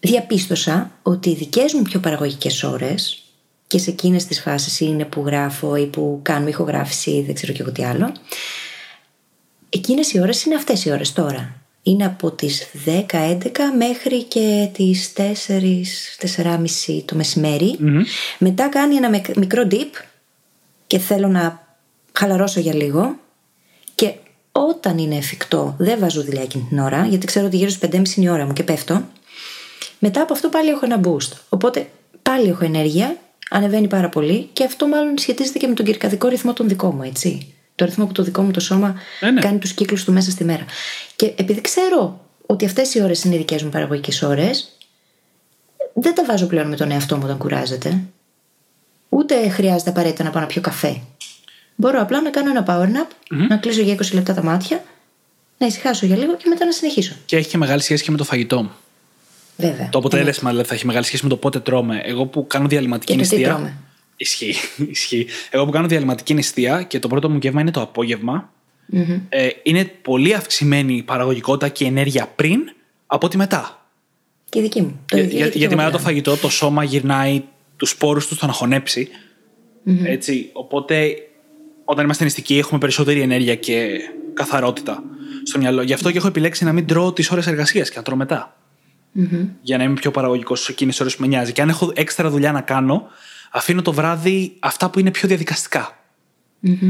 [0.00, 3.22] διαπίστωσα ότι οι δικές μου πιο παραγωγικές ώρες
[3.66, 7.52] και σε εκείνες τις φάσεις είναι που γράφω ή που κάνουμε ηχογράφηση ή δεν ξέρω
[7.52, 8.12] και εγώ τι άλλο.
[9.68, 11.65] Εκείνες οι ώρες είναι αυτές οι ώρες τώρα.
[11.88, 13.38] Είναι από τις 10-11
[13.76, 17.76] μέχρι και τις 4-4.30 το μεσημερι
[18.38, 20.04] Μετά κάνει ένα μικ- μικρό dip
[20.86, 21.66] και θέλω να
[22.12, 23.16] χαλαρώσω για λίγο.
[23.94, 24.12] Και
[24.52, 27.94] όταν είναι εφικτό, δεν βάζω δουλειά εκείνη την ώρα, γιατί ξέρω ότι γύρω στις 5.30
[28.16, 29.02] είναι η ώρα μου και πέφτω.
[29.98, 31.32] Μετά από αυτό πάλι έχω ένα boost.
[31.48, 31.90] Οπότε
[32.22, 33.16] πάλι έχω ενέργεια,
[33.50, 37.02] ανεβαίνει πάρα πολύ και αυτό μάλλον σχετίζεται και με τον κυρκαδικό ρυθμό των δικό μου,
[37.02, 37.54] έτσι.
[37.76, 39.40] Το ρυθμό που το δικό μου το σώμα Ε, ναι.
[39.40, 40.64] κάνει τους κύκλους του μέσα στη μέρα.
[41.16, 44.76] Και επειδή ξέρω ότι αυτές οι ώρες είναι οι δικές μου παραγωγικές ώρες,
[45.94, 48.00] δεν τα βάζω πλέον με τον εαυτό μου όταν κουράζεται.
[49.08, 51.00] Ούτε χρειάζεται απαραίτητα να πάω να πιω καφέ.
[51.74, 54.84] Μπορώ απλά να κάνω ένα power nap, να κλείσω για 20 λεπτά τα μάτια,
[55.58, 57.14] να ησυχάσω για λίγο και μετά να συνεχίσω.
[57.24, 58.70] Και έχει και μεγάλη σχέση και με το φαγητό.
[59.56, 59.88] Βέβαια.
[59.88, 62.00] Το αποτέλεσμα δηλαδή θα έχει μεγάλη σχέση με το πότε τρώμε.
[62.04, 63.76] Εγώ που κάνω διαλυματική Και το τι νηστεία.
[64.16, 64.52] Τρώμε.
[64.52, 64.54] Ισχύει,
[64.90, 65.26] ισχύει.
[65.50, 68.50] Εγώ που κάνω διαλυματική νηστεία και το πρώτο μου γεύμα είναι το απόγευμα.
[69.28, 72.60] Ε, είναι πολύ αυξημένη η παραγωγικότητα και η ενέργεια πριν
[73.06, 73.86] από ότι μετά.
[74.48, 75.00] Και η δική μου.
[75.06, 76.08] Το Για- ίδιο, για- γιατί γιατί και εγώ μετά το κάνω.
[76.08, 77.42] φαγητό το σώμα γυρνάει
[77.76, 79.08] τους σπόρους τους στο να χωνεψει
[80.04, 81.16] Έτσι, οπότε
[81.84, 83.88] όταν είμαστε νηστικοί έχουμε περισσότερη ενέργεια και
[84.34, 85.02] καθαρότητα
[85.42, 85.82] στο μυαλό.
[85.82, 88.56] Γι' αυτό και έχω επιλέξει να μην τρώω τις ώρες εργασίας και να τρώω μετά.
[89.62, 91.52] Για να είμαι πιο παραγωγικός σε εκείνες τις ώρες που με νοιάζει.
[91.52, 93.06] Και αν έχω έξτρα δουλειά να κάνω,
[93.56, 95.98] αφήνω το βράδυ αυτά που είναι πιο διαδικαστικά.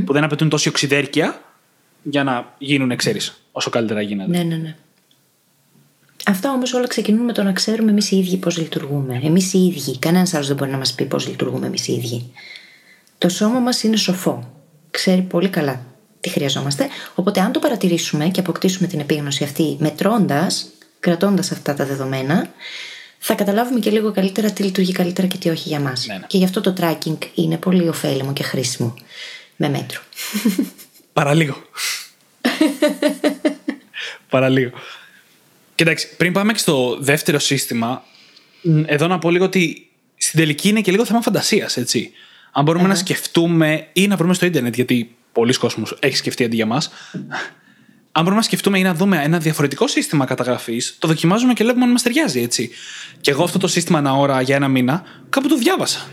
[0.05, 1.43] Που δεν απαιτούν τόση οξυδέρκεια
[2.03, 4.31] για να γίνουν, ξέρεις, όσο καλύτερα γίνεται.
[4.31, 4.77] Ναι, ναι, ναι.
[6.27, 9.21] Αυτά όμως όλα ξεκινούν με το να ξέρουμε εμείς οι ίδιοι πώς λειτουργούμε.
[9.23, 9.99] Εμείς οι ίδιοι.
[9.99, 12.33] Κανένας άλλος δεν μπορεί να μας πει πώς λειτουργούμε εμείς οι ίδιοι.
[13.19, 14.53] Το σώμα μας είναι σοφό.
[14.91, 15.85] Ξέρει πολύ καλά
[16.21, 16.89] τι χρειαζόμαστε.
[17.15, 20.67] Οπότε, αν το παρατηρήσουμε και αποκτήσουμε την επίγνωση αυτή μετρώντας,
[21.01, 22.51] κρατώντας αυτά τα δεδομένα,
[23.19, 26.07] θα καταλάβουμε και λίγο καλύτερα τι λειτουργεί καλύτερα και τι όχι για μας.
[26.07, 26.27] Ναι, ναι.
[26.27, 28.95] Και γι' αυτό το tracking είναι πολύ ωφέλιμο και χρήσιμο.
[29.57, 30.01] Με μέτρο.
[31.13, 31.63] Παραλίγο.
[34.29, 34.71] Παραλίγο.
[35.75, 38.05] Κοιτάξτε, πριν πάμε και στο δεύτερο σύστημα,
[38.63, 42.11] μ, εδώ να πω λίγο ότι στην τελική είναι και λίγο θέμα φαντασίας, έτσι.
[42.53, 46.57] Αν μπορούμε να σκεφτούμε ή να βρούμε στο Ιντερνετ, γιατί πολλοί κόσμος έχει σκεφτεί αντί
[46.57, 46.91] για μας.
[48.17, 51.85] Αν μπορούμε να σκεφτούμε ή να δούμε ένα διαφορετικό σύστημα καταγραφής, το δοκιμάζουμε και βλέπουμε
[51.85, 52.71] αν μας ταιριάζει, έτσι.
[53.21, 56.07] Και εγώ αυτό το σύστημα ένα ώρα για ένα μήνα, κάπου το διάβασα.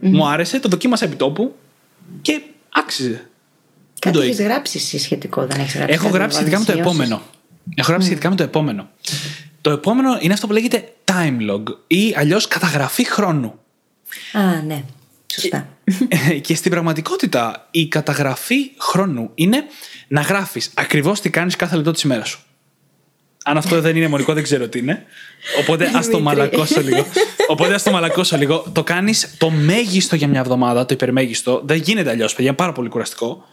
[0.00, 1.56] Μου άρεσε, το δοκίμασα επί τόπου
[2.22, 3.28] και άξιζε.
[3.98, 5.94] Κάτι το έχεις γράψει εσύ σχετικό, δεν έχεις γράψει.
[5.94, 7.22] Έχω κάτι γράψει σχετικά με το σημειώσεις; επόμενο.
[7.74, 8.88] Έχω γράψει σχετικά με το επόμενο.
[9.60, 13.58] Το επόμενο είναι αυτό που λέγεται time log ή αλλιώς καταγραφή χρόνου.
[14.32, 14.84] Α, ναι.
[15.32, 15.68] Σωστά.
[16.40, 19.64] και στην πραγματικότητα η καταγραφή χρόνου είναι
[20.08, 22.40] να γράφεις ακριβώς τι κάνεις κάθε λεπτό της ημέρας σου.
[23.44, 25.04] Αν αυτό δεν είναι μονικό, δεν ξέρω τι είναι.
[25.60, 26.22] Οπότε ας το Δημήτρη.
[26.22, 27.06] μαλακώσω λίγο.
[27.48, 28.64] Οπότε ας το μαλακώσω λίγο.
[28.72, 31.62] Το κάνεις το μέγιστο για μια εβδομάδα, το υπερμέγιστο.
[31.64, 32.46] Δεν γίνεται αλλιώς, παιδιά.
[32.46, 33.44] Είναι πάρα πολύ κουραστικό.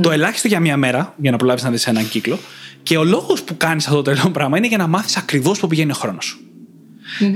[0.00, 2.38] Το ελάχιστο για μια μέρα, για να προλάβεις να δεις έναν κύκλο.
[2.82, 5.66] Και ο λόγος που κάνεις αυτό το τρελό πράγμα είναι για να μάθεις ακριβώς που
[5.66, 6.38] πηγαίνει ο χρόνος σου.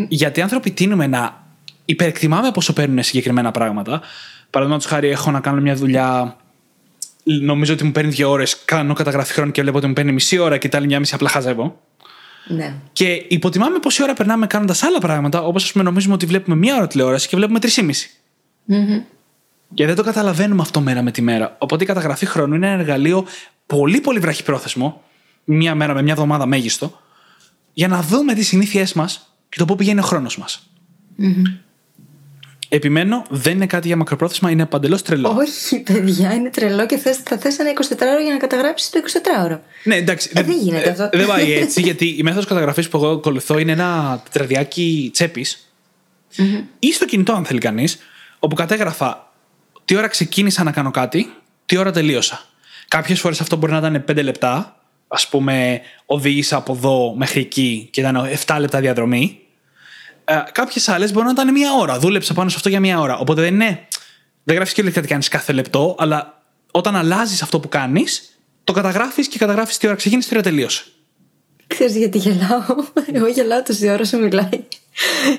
[0.09, 1.42] Γιατί οι άνθρωποι τείνουμε να
[1.85, 4.01] υπερεκτιμάμε πόσο παίρνουν συγκεκριμένα πράγματα.
[4.51, 6.37] Παραδείγματος χάρη, έχω να κάνω μια δουλειά.
[7.23, 10.39] Νομίζω ότι μου παίρνει δύο ώρες, κάνω καταγραφή χρόνου και βλέπω ότι μου παίρνει μισή
[10.39, 11.81] ώρα και τα άλλη μια μισή απλά χαζεύω.
[12.49, 12.75] ναι.
[12.93, 16.77] Και υποτιμάμε πόση ώρα περνάμε κάνοντας άλλα πράγματα, όπως ας πούμε νομίζουμε ότι βλέπουμε μία
[16.77, 18.11] ώρα τηλεόραση και βλέπουμε τρεις ή μισή.
[19.75, 21.57] Και δεν το καταλαβαίνουμε αυτό μέρα με τη μέρα.
[21.59, 23.27] Οπότε η καταγραφή χρόνου είναι ένα εργαλείο
[23.67, 25.03] πολύ πολύ βραχυπρόθεσμο,
[25.45, 27.01] μία μέρα με μία εβδομάδα μέγιστο,
[27.73, 30.67] για να δούμε τις συνήθειές μας και το πού πηγαίνει ο χρόνος μας.
[32.75, 35.37] Επιμένω, δεν είναι κάτι για μακροπρόθεσμα, είναι παντελώς τρελό.
[35.39, 39.01] Όχι, παιδιά, είναι τρελό και θες, θα θες ένα 24ωρο για να καταγράψεις το
[39.47, 39.59] 24ωρο.
[39.85, 40.31] Ναι, εντάξει.
[40.35, 41.09] Ε, δεν γίνεται αυτό.
[41.13, 45.73] Δεν πάει έτσι, γιατί η μέθοδος καταγραφής που εγώ ακολουθώ είναι ένα τετραδιάκι τσέπης
[46.79, 47.99] ή στο κινητό, αν θέλει κανείς,
[48.39, 49.33] όπου κατέγραφα
[49.85, 51.33] τι ώρα ξεκίνησα να κάνω κάτι,
[51.67, 52.45] τι ώρα τελείωσα.
[52.89, 54.77] Κάποιες φορές αυτό μπορεί να ήταν 5 λεπτά.
[55.09, 59.42] Α πούμε, οδήγησα από εδώ μέχρι εκεί και ήταν 7 λεπτά διαδρομή.
[60.25, 61.99] Ε, Κάποιες άλλες μπορεί να ήταν μία ώρα.
[61.99, 63.19] Δούλεψα πάνω σε αυτό για μία ώρα.
[63.19, 63.87] Οπότε δεν είναι.
[64.45, 69.29] Δεν γράφεις και τι κάνεις κάθε λεπτό, αλλά όταν αλλάζεις αυτό που κάνεις, το καταγράφεις
[69.29, 70.85] και καταγράφεις τι ώρα ξεκίνησε, τι ώρα τελείωσε.
[71.67, 72.65] Ξέρεις γιατί γελάω;
[73.13, 74.67] Εγώ γελάω τόση ώρα όσο μιλάει.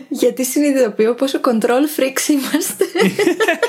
[0.09, 2.85] Γιατί συνειδητοποιώ πόσο control freaks είμαστε.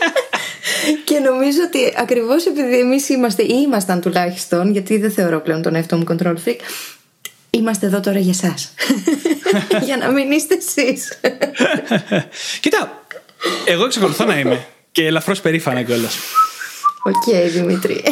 [1.05, 5.75] και νομίζω ότι ακριβώς επειδή εμείς είμαστε ή ήμασταν τουλάχιστον, γιατί δεν θεωρώ πλέον τον
[5.75, 6.59] εαυτό μου control freak,
[7.51, 8.75] είμαστε εδώ τώρα για εσάς.
[9.87, 11.21] για να μην είστε εσείς.
[12.61, 13.05] Κοίτα,
[13.65, 14.67] εγώ εξακολουθώ να είμαι.
[14.93, 16.17] Και ελαφρώς περήφανα κιόλας.
[17.03, 18.03] Οκ, Δημήτρη.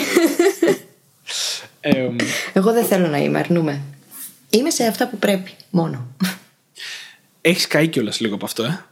[1.81, 2.09] Ε,
[2.53, 3.81] Εγώ δεν θέλω να είμαι, αρνούμαι.
[4.51, 6.07] Είμαι σε αυτά που πρέπει, μόνο.
[7.41, 8.85] Έχεις καεί κιόλας λίγο από αυτό, ε;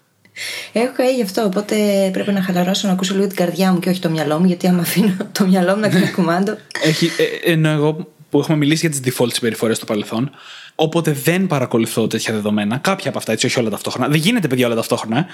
[0.72, 3.88] Έχω καεί γι' αυτό, οπότε πρέπει να χαλαρώσω να ακούσω λίγο την καρδιά μου και
[3.88, 6.56] όχι το μυαλό μου, γιατί άμα αφήνω το μυαλό μου να κάνει κουμάντο.
[6.82, 10.30] Έχει, ε, ενώ εγώ που έχουμε μιλήσει για τις default συμπεριφορές στο παρελθόν,
[10.74, 14.08] όποτε δεν παρακολουθώ τέτοια δεδομένα, κάποια από αυτά, έτσι, όχι όλα ταυτόχρονα.
[14.08, 15.18] Δεν γίνεται, παιδιά, όλα ταυτόχρονα.
[15.18, 15.24] Ε.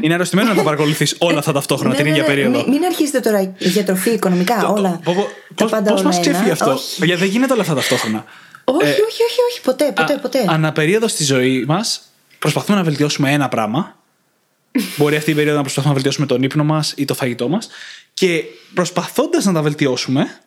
[0.00, 2.58] Είναι αρρωστημένο να τα παρακολουθείς όλα αυτά ταυτόχρονα την Ναι, ίδια ναι, ναι, περίοδο.
[2.58, 5.00] Μην, μην αρχίσετε τώρα διατροφή, οικονομικά, όλα.
[5.54, 6.20] τα πάντα Πώς όλα μα ένα.
[6.30, 8.24] ξεφύγει αυτό; Όχι, Παιδιά, δεν γίνεται όλα αυτά ταυτόχρονα.
[8.64, 10.44] όχι, όχι, όχι, όχι, ποτέ, ποτέ, Ε, Α- ποτέ.
[10.48, 12.00] Αναπερίοδος στη ζωή μας
[12.38, 13.94] προσπαθούμε να βελτιώσουμε ένα πράγμα.
[14.96, 17.68] Μπορεί αυτή η περίοδο να προσπαθούμε να βελτιώσουμε τον ύπνο μας ή το φαγητό μας.
[18.14, 18.44] Και
[18.74, 20.38] προσπαθώντας να τα βελτιώσουμε,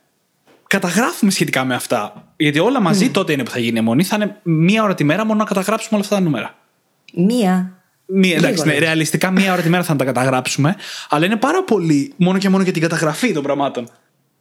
[0.67, 2.32] καταγράφουμε σχετικά με αυτά.
[2.43, 4.03] Γιατί όλα μαζί τότε είναι που θα γίνει η αιμονή.
[4.03, 6.55] Θα είναι μία ώρα τη μέρα μόνο να καταγράψουμε όλα αυτά τα νούμερα.
[7.13, 7.83] Μία.
[8.05, 8.79] Μία, εντάξει, Λίγο ναι, λες.
[8.79, 10.75] ρεαλιστικά μία ώρα τη μέρα θα τα καταγράψουμε.
[11.09, 13.89] Αλλά είναι πάρα πολύ μόνο και μόνο για την καταγραφή των πραγμάτων.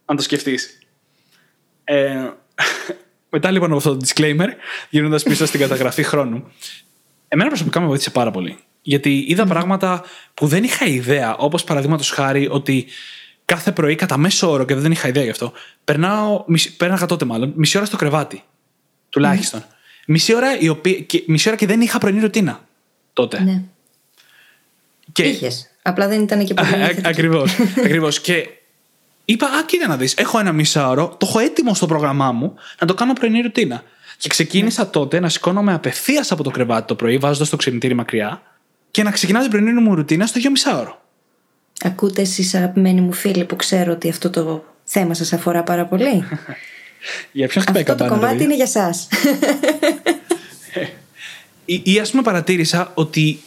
[0.05, 0.79] Αν το σκεφτείς.
[1.83, 2.29] Ε,
[3.29, 4.47] μετά λοιπόν από αυτό το disclaimer,
[4.89, 6.51] γυρνώντας πίσω στην καταγραφή χρόνου.
[7.27, 8.57] Εμένα προσωπικά με βοήθησε πάρα πολύ.
[8.81, 11.35] Γιατί είδα πράγματα που δεν είχα ιδέα.
[11.35, 12.85] Όπως παραδείγματος χάρη ότι
[13.45, 15.51] κάθε πρωί κατά μέσο όρο, και δεν είχα ιδέα γι' αυτό,
[15.83, 18.43] περνάω, μισή- πέρναγα τότε μάλλον, μισή ώρα στο κρεβάτι.
[19.09, 19.63] Τουλάχιστον.
[20.07, 22.63] Μισή, ώρα, η οποία, και, μισή ώρα και δεν είχα πρωινή ρουτίνα
[23.13, 23.41] τότε.
[23.43, 23.61] Ναι.
[25.11, 25.67] Και, Είχες.
[25.81, 26.67] Απλά δεν ήταν και πολύ.
[26.67, 27.07] θετική.
[27.07, 27.55] Ακριβώς.
[27.83, 28.21] Ακριβώς.
[28.21, 28.49] Και
[29.25, 30.13] είπα, Α, κοίτα να δεις.
[30.13, 33.83] Έχω ένα μισάωρο, το έχω έτοιμο στο πρόγραμμά μου να το κάνω πρωινή ρουτίνα.
[34.17, 38.41] Και ξεκίνησα τότε να σηκώνομαι απευθείας από το κρεβάτι το πρωί, βάζοντας το ξυπνητήρι μακριά
[38.91, 41.01] και να ξεκινάω την πρωινή μου ρουτίνα στο ίδιο μισάωρο.
[41.81, 46.23] Ακούτε εσείς αγαπημένοι μου φίλοι που ξέρω ότι αυτό το θέμα σας αφορά πάρα πολύ;
[47.31, 49.07] Για ποιον χτυπάει αυτό το καμπάνα, κομμάτι δηλαδή; είναι για σας.
[51.65, 53.39] Ή, ή ας πούμε παρατήρησα ότι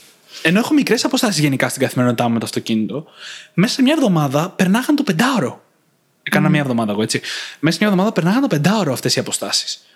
[0.42, 3.06] ενώ έχω μικρές αποστάσεις γενικά στην καθημερινότητά μου με το αυτοκίνητο,
[3.54, 5.64] μέσα σε μια εβδομάδα περνάγαν το πεντάωρο.
[6.22, 7.20] Έκανα μια εβδομάδα εγώ έτσι.
[7.60, 9.86] Μέσα σε μια εβδομάδα περνάγαν το πεντάωρο αυτές οι αποστάσεις.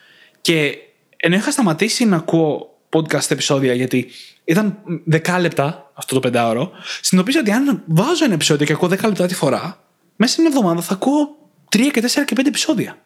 [0.41, 0.79] Και
[1.17, 4.11] ενώ είχα σταματήσει να ακούω podcast επεισόδια, γιατί
[4.45, 6.71] ήταν δεκάλεπτα αυτό το πεντάωρο,
[7.01, 9.85] συνειδητοποίησα ότι αν βάζω ένα επεισόδιο και ακούω 10 λεπτά τη φορά,
[10.17, 11.37] μέσα σε μια εβδομάδα θα ακούω
[11.77, 12.97] 3 και 4 και 5 επεισόδια.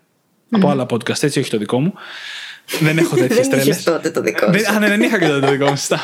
[0.50, 1.94] από άλλα podcast, έτσι, όχι το δικό μου.
[2.80, 3.76] δεν έχω τέτοιες Δεν τρέλες.
[3.76, 4.72] είχε τότε το δικό σου.
[4.74, 5.76] Α, ναι, δεν είχα και τότε το δικό μου.
[5.76, 6.00] Σωστά.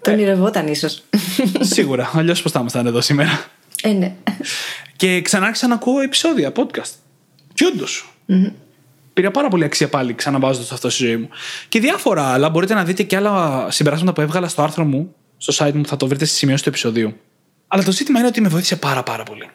[0.00, 1.02] Το ονειρευόταν ίσως.
[1.60, 2.10] Σίγουρα.
[2.14, 3.44] Αλλιώς πώς θα ήμασταν εδώ σήμερα.
[3.82, 4.14] ε, ναι.
[4.96, 6.90] Και ξανάρχισα να ακούω επεισόδια, podcast.
[7.54, 8.12] Και όντως.
[9.12, 11.28] Πήρα πάρα πολύ αξία πάλι ξαναβάζοντας αυτό στη ζωή μου.
[11.68, 12.50] Και διάφορα άλλα.
[12.50, 15.96] Μπορείτε να δείτε και άλλα συμπεράσματα που έβγαλα στο άρθρο μου, στο site μου, θα
[15.96, 17.16] το βρείτε στη σημειώση του επεισοδίου.
[17.66, 19.50] Αλλά το ζήτημα είναι ότι με βοήθησε πάρα πάρα πολύ.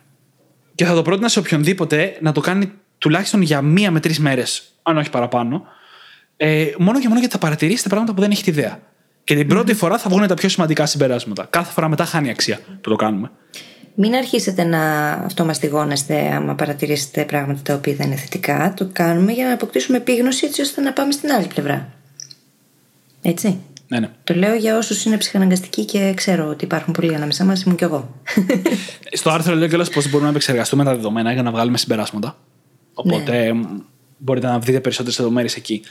[0.75, 4.63] Και θα το πρότεινα σε οποιονδήποτε να το κάνει τουλάχιστον για μία με τρεις μέρες,
[4.83, 5.63] αν όχι παραπάνω.
[6.37, 8.79] Ε, μόνο και μόνο γιατί θα παρατηρήσετε πράγματα που δεν έχετε ιδέα.
[9.23, 11.47] Και την πρώτη φορά θα βγουν τα πιο σημαντικά συμπεράσματα.
[11.49, 13.31] Κάθε φορά μετά χάνει αξία που το κάνουμε.
[13.99, 18.73] Μην αρχίσετε να αυτομαστιγώνεστε άμα παρατηρήσετε πράγματα τα οποία δεν είναι θετικά.
[18.77, 21.93] Το κάνουμε για να αποκτήσουμε επίγνωση έτσι ώστε να πάμε στην άλλη πλευρά.
[23.21, 23.59] Έτσι.
[23.87, 24.09] Ναι, ναι.
[24.23, 27.83] Το λέω για όσους είναι ψυχαναγκαστικοί και ξέρω ότι υπάρχουν πολλοί ανάμεσά μας, ήμουν κι
[27.83, 28.21] εγώ.
[29.19, 32.37] Στο άρθρο λέω κιόλας πώς μπορούμε να επεξεργαστούμε τα δεδομένα για να βγάλουμε συμπεράσματα.
[32.93, 33.63] Οπότε μ,
[34.17, 35.81] μπορείτε να δείτε περισσότερες λεπτομέρειες εκεί.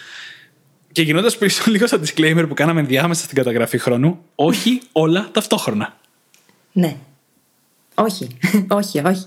[0.92, 5.96] Και γινώντας πίσω λίγο στο disclaimer που κάναμε διάμεσα στην καταγραφή χρόνου, όχι όλα ταυτόχρονα.
[6.72, 6.96] ναι.
[7.98, 8.26] Όχι.
[8.68, 9.24] όχι, όχι.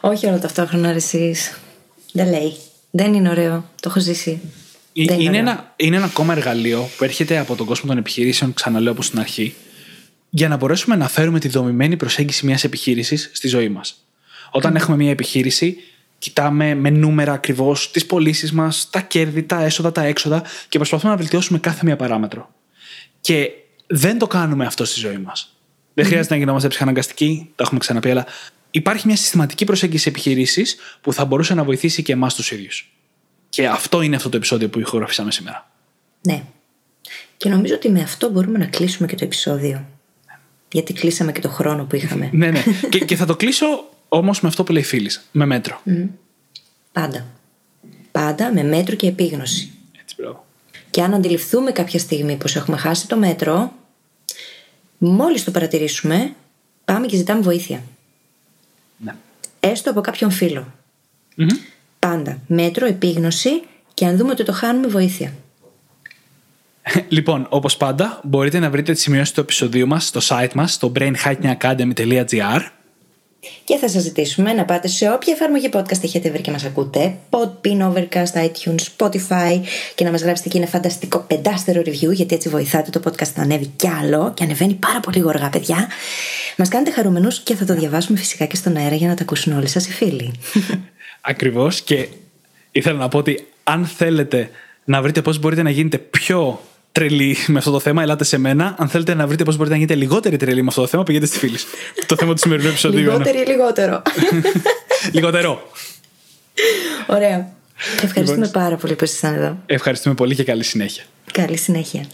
[0.00, 1.58] όχι όλο ταυτόχρονα ρε εσείς.
[2.12, 2.56] Δεν λέει.
[2.90, 3.70] Δεν είναι ωραίο.
[3.80, 4.40] Το έχω ζήσει.
[4.92, 5.40] Ε, Δεν Είναι ωραίο.
[5.40, 9.18] ένα, είναι ένα ακόμα εργαλείο που έρχεται από τον κόσμο των επιχειρήσεων, ξαναλέω από στην
[9.18, 9.54] αρχή,
[10.30, 14.04] για να μπορέσουμε να φέρουμε τη δομημένη προσέγγιση μιας επιχείρησης στη ζωή μας.
[14.50, 15.76] Όταν έχουμε μια επιχείρηση,
[16.18, 21.12] κοιτάμε με νούμερα ακριβώς τις πωλήσεις μας, τα κέρδη, τα έσοδα, τα έξοδα και προσπαθούμε
[21.12, 22.54] να βελτιώσουμε κάθε μία παράμετρο.
[23.20, 23.50] Και
[23.86, 25.56] δεν το κάνουμε αυτό στη ζωή μας.
[25.94, 28.26] Δεν χρειάζεται να γινόμαστε ψυχαναγκαστικοί, το έχουμε ξαναπεί, αλλά
[28.70, 32.92] υπάρχει μια συστηματική προσέγγιση επιχειρήσεις που θα μπορούσε να βοηθήσει και εμάς τους ίδιους.
[33.48, 35.70] Και αυτό είναι αυτό το επεισόδιο που ηχογραφήσαμε σήμερα.
[36.20, 36.42] Ναι.
[37.36, 39.86] Και νομίζω ότι με αυτό μπορούμε να κλείσουμε και το επεισόδιο.
[40.72, 42.30] Γιατί κλείσαμε και το χρόνο που είχαμε.
[42.32, 42.62] ναι, ναι.
[42.88, 43.66] και, και θα το κλείσω
[44.08, 45.10] όμως με αυτό που λέει φίλη.
[45.32, 45.80] Με μέτρο.
[46.92, 47.26] Πάντα.
[48.12, 49.70] Πάντα με μέτρο και επίγνωση.
[50.00, 50.44] Έτσι, μπράβο.
[50.90, 53.72] Και αν αντιληφθούμε κάποια στιγμή πως έχουμε χάσει το μέτρο,
[55.08, 56.34] μόλις το παρατηρήσουμε,
[56.84, 57.82] πάμε και ζητάμε βοήθεια.
[58.96, 59.14] Ναι.
[59.60, 60.72] Έστω από κάποιον φίλο.
[61.98, 62.38] Πάντα.
[62.46, 63.62] Μέτρο, επίγνωση
[63.94, 65.32] και αν δούμε ότι το χάνουμε, βοήθεια.
[67.08, 70.92] Λοιπόν, όπως πάντα, μπορείτε να βρείτε τη σημειώση του επεισοδίου μας στο site μας, στο
[70.96, 72.60] brainhackingacademy.gr.
[73.64, 77.14] Και θα σας ζητήσουμε να πάτε σε όποια εφαρμογή podcast έχετε βρει και μας ακούτε.
[77.30, 79.60] Podbean, Overcast, iTunes, Spotify.
[79.94, 83.42] Και να μας γράψετε εκεί ένα φανταστικό πεντάστερο review γιατί έτσι βοηθάτε το podcast να
[83.42, 85.88] ανέβει κι άλλο και ανεβαίνει πάρα πολύ γοργά παιδιά.
[86.56, 89.52] Μας κάνετε χαρούμενους και θα το διαβάσουμε φυσικά και στον αέρα για να τα ακούσουν
[89.52, 90.32] όλοι σας οι φίλοι.
[91.20, 91.80] Ακριβώς.
[91.80, 92.08] Και
[92.72, 94.50] ήθελα να πω ότι αν θέλετε
[94.84, 96.60] να βρείτε πώς μπορείτε να γίνετε πιο
[96.92, 98.74] τρελή με αυτό το θέμα, ελάτε σε μένα.
[98.78, 101.30] Αν θέλετε να βρείτε πώς μπορείτε να γίνετε λιγότερη τρελή με αυτό το θέμα, πηγαίνετε
[101.30, 101.58] στη φίλη.
[102.06, 102.98] το θέμα του σημερινού επεισοδίου.
[103.00, 104.02] είναι- Λιγότερο ή λιγότερο
[105.12, 105.70] Λιγότερο.
[107.06, 107.52] Ωραία
[108.02, 111.04] Ευχαριστούμε πάρα πολύ που ήσασταν εδώ Ευχαριστούμε πολύ και καλή συνέχεια.
[111.32, 112.04] Καλή συνέχεια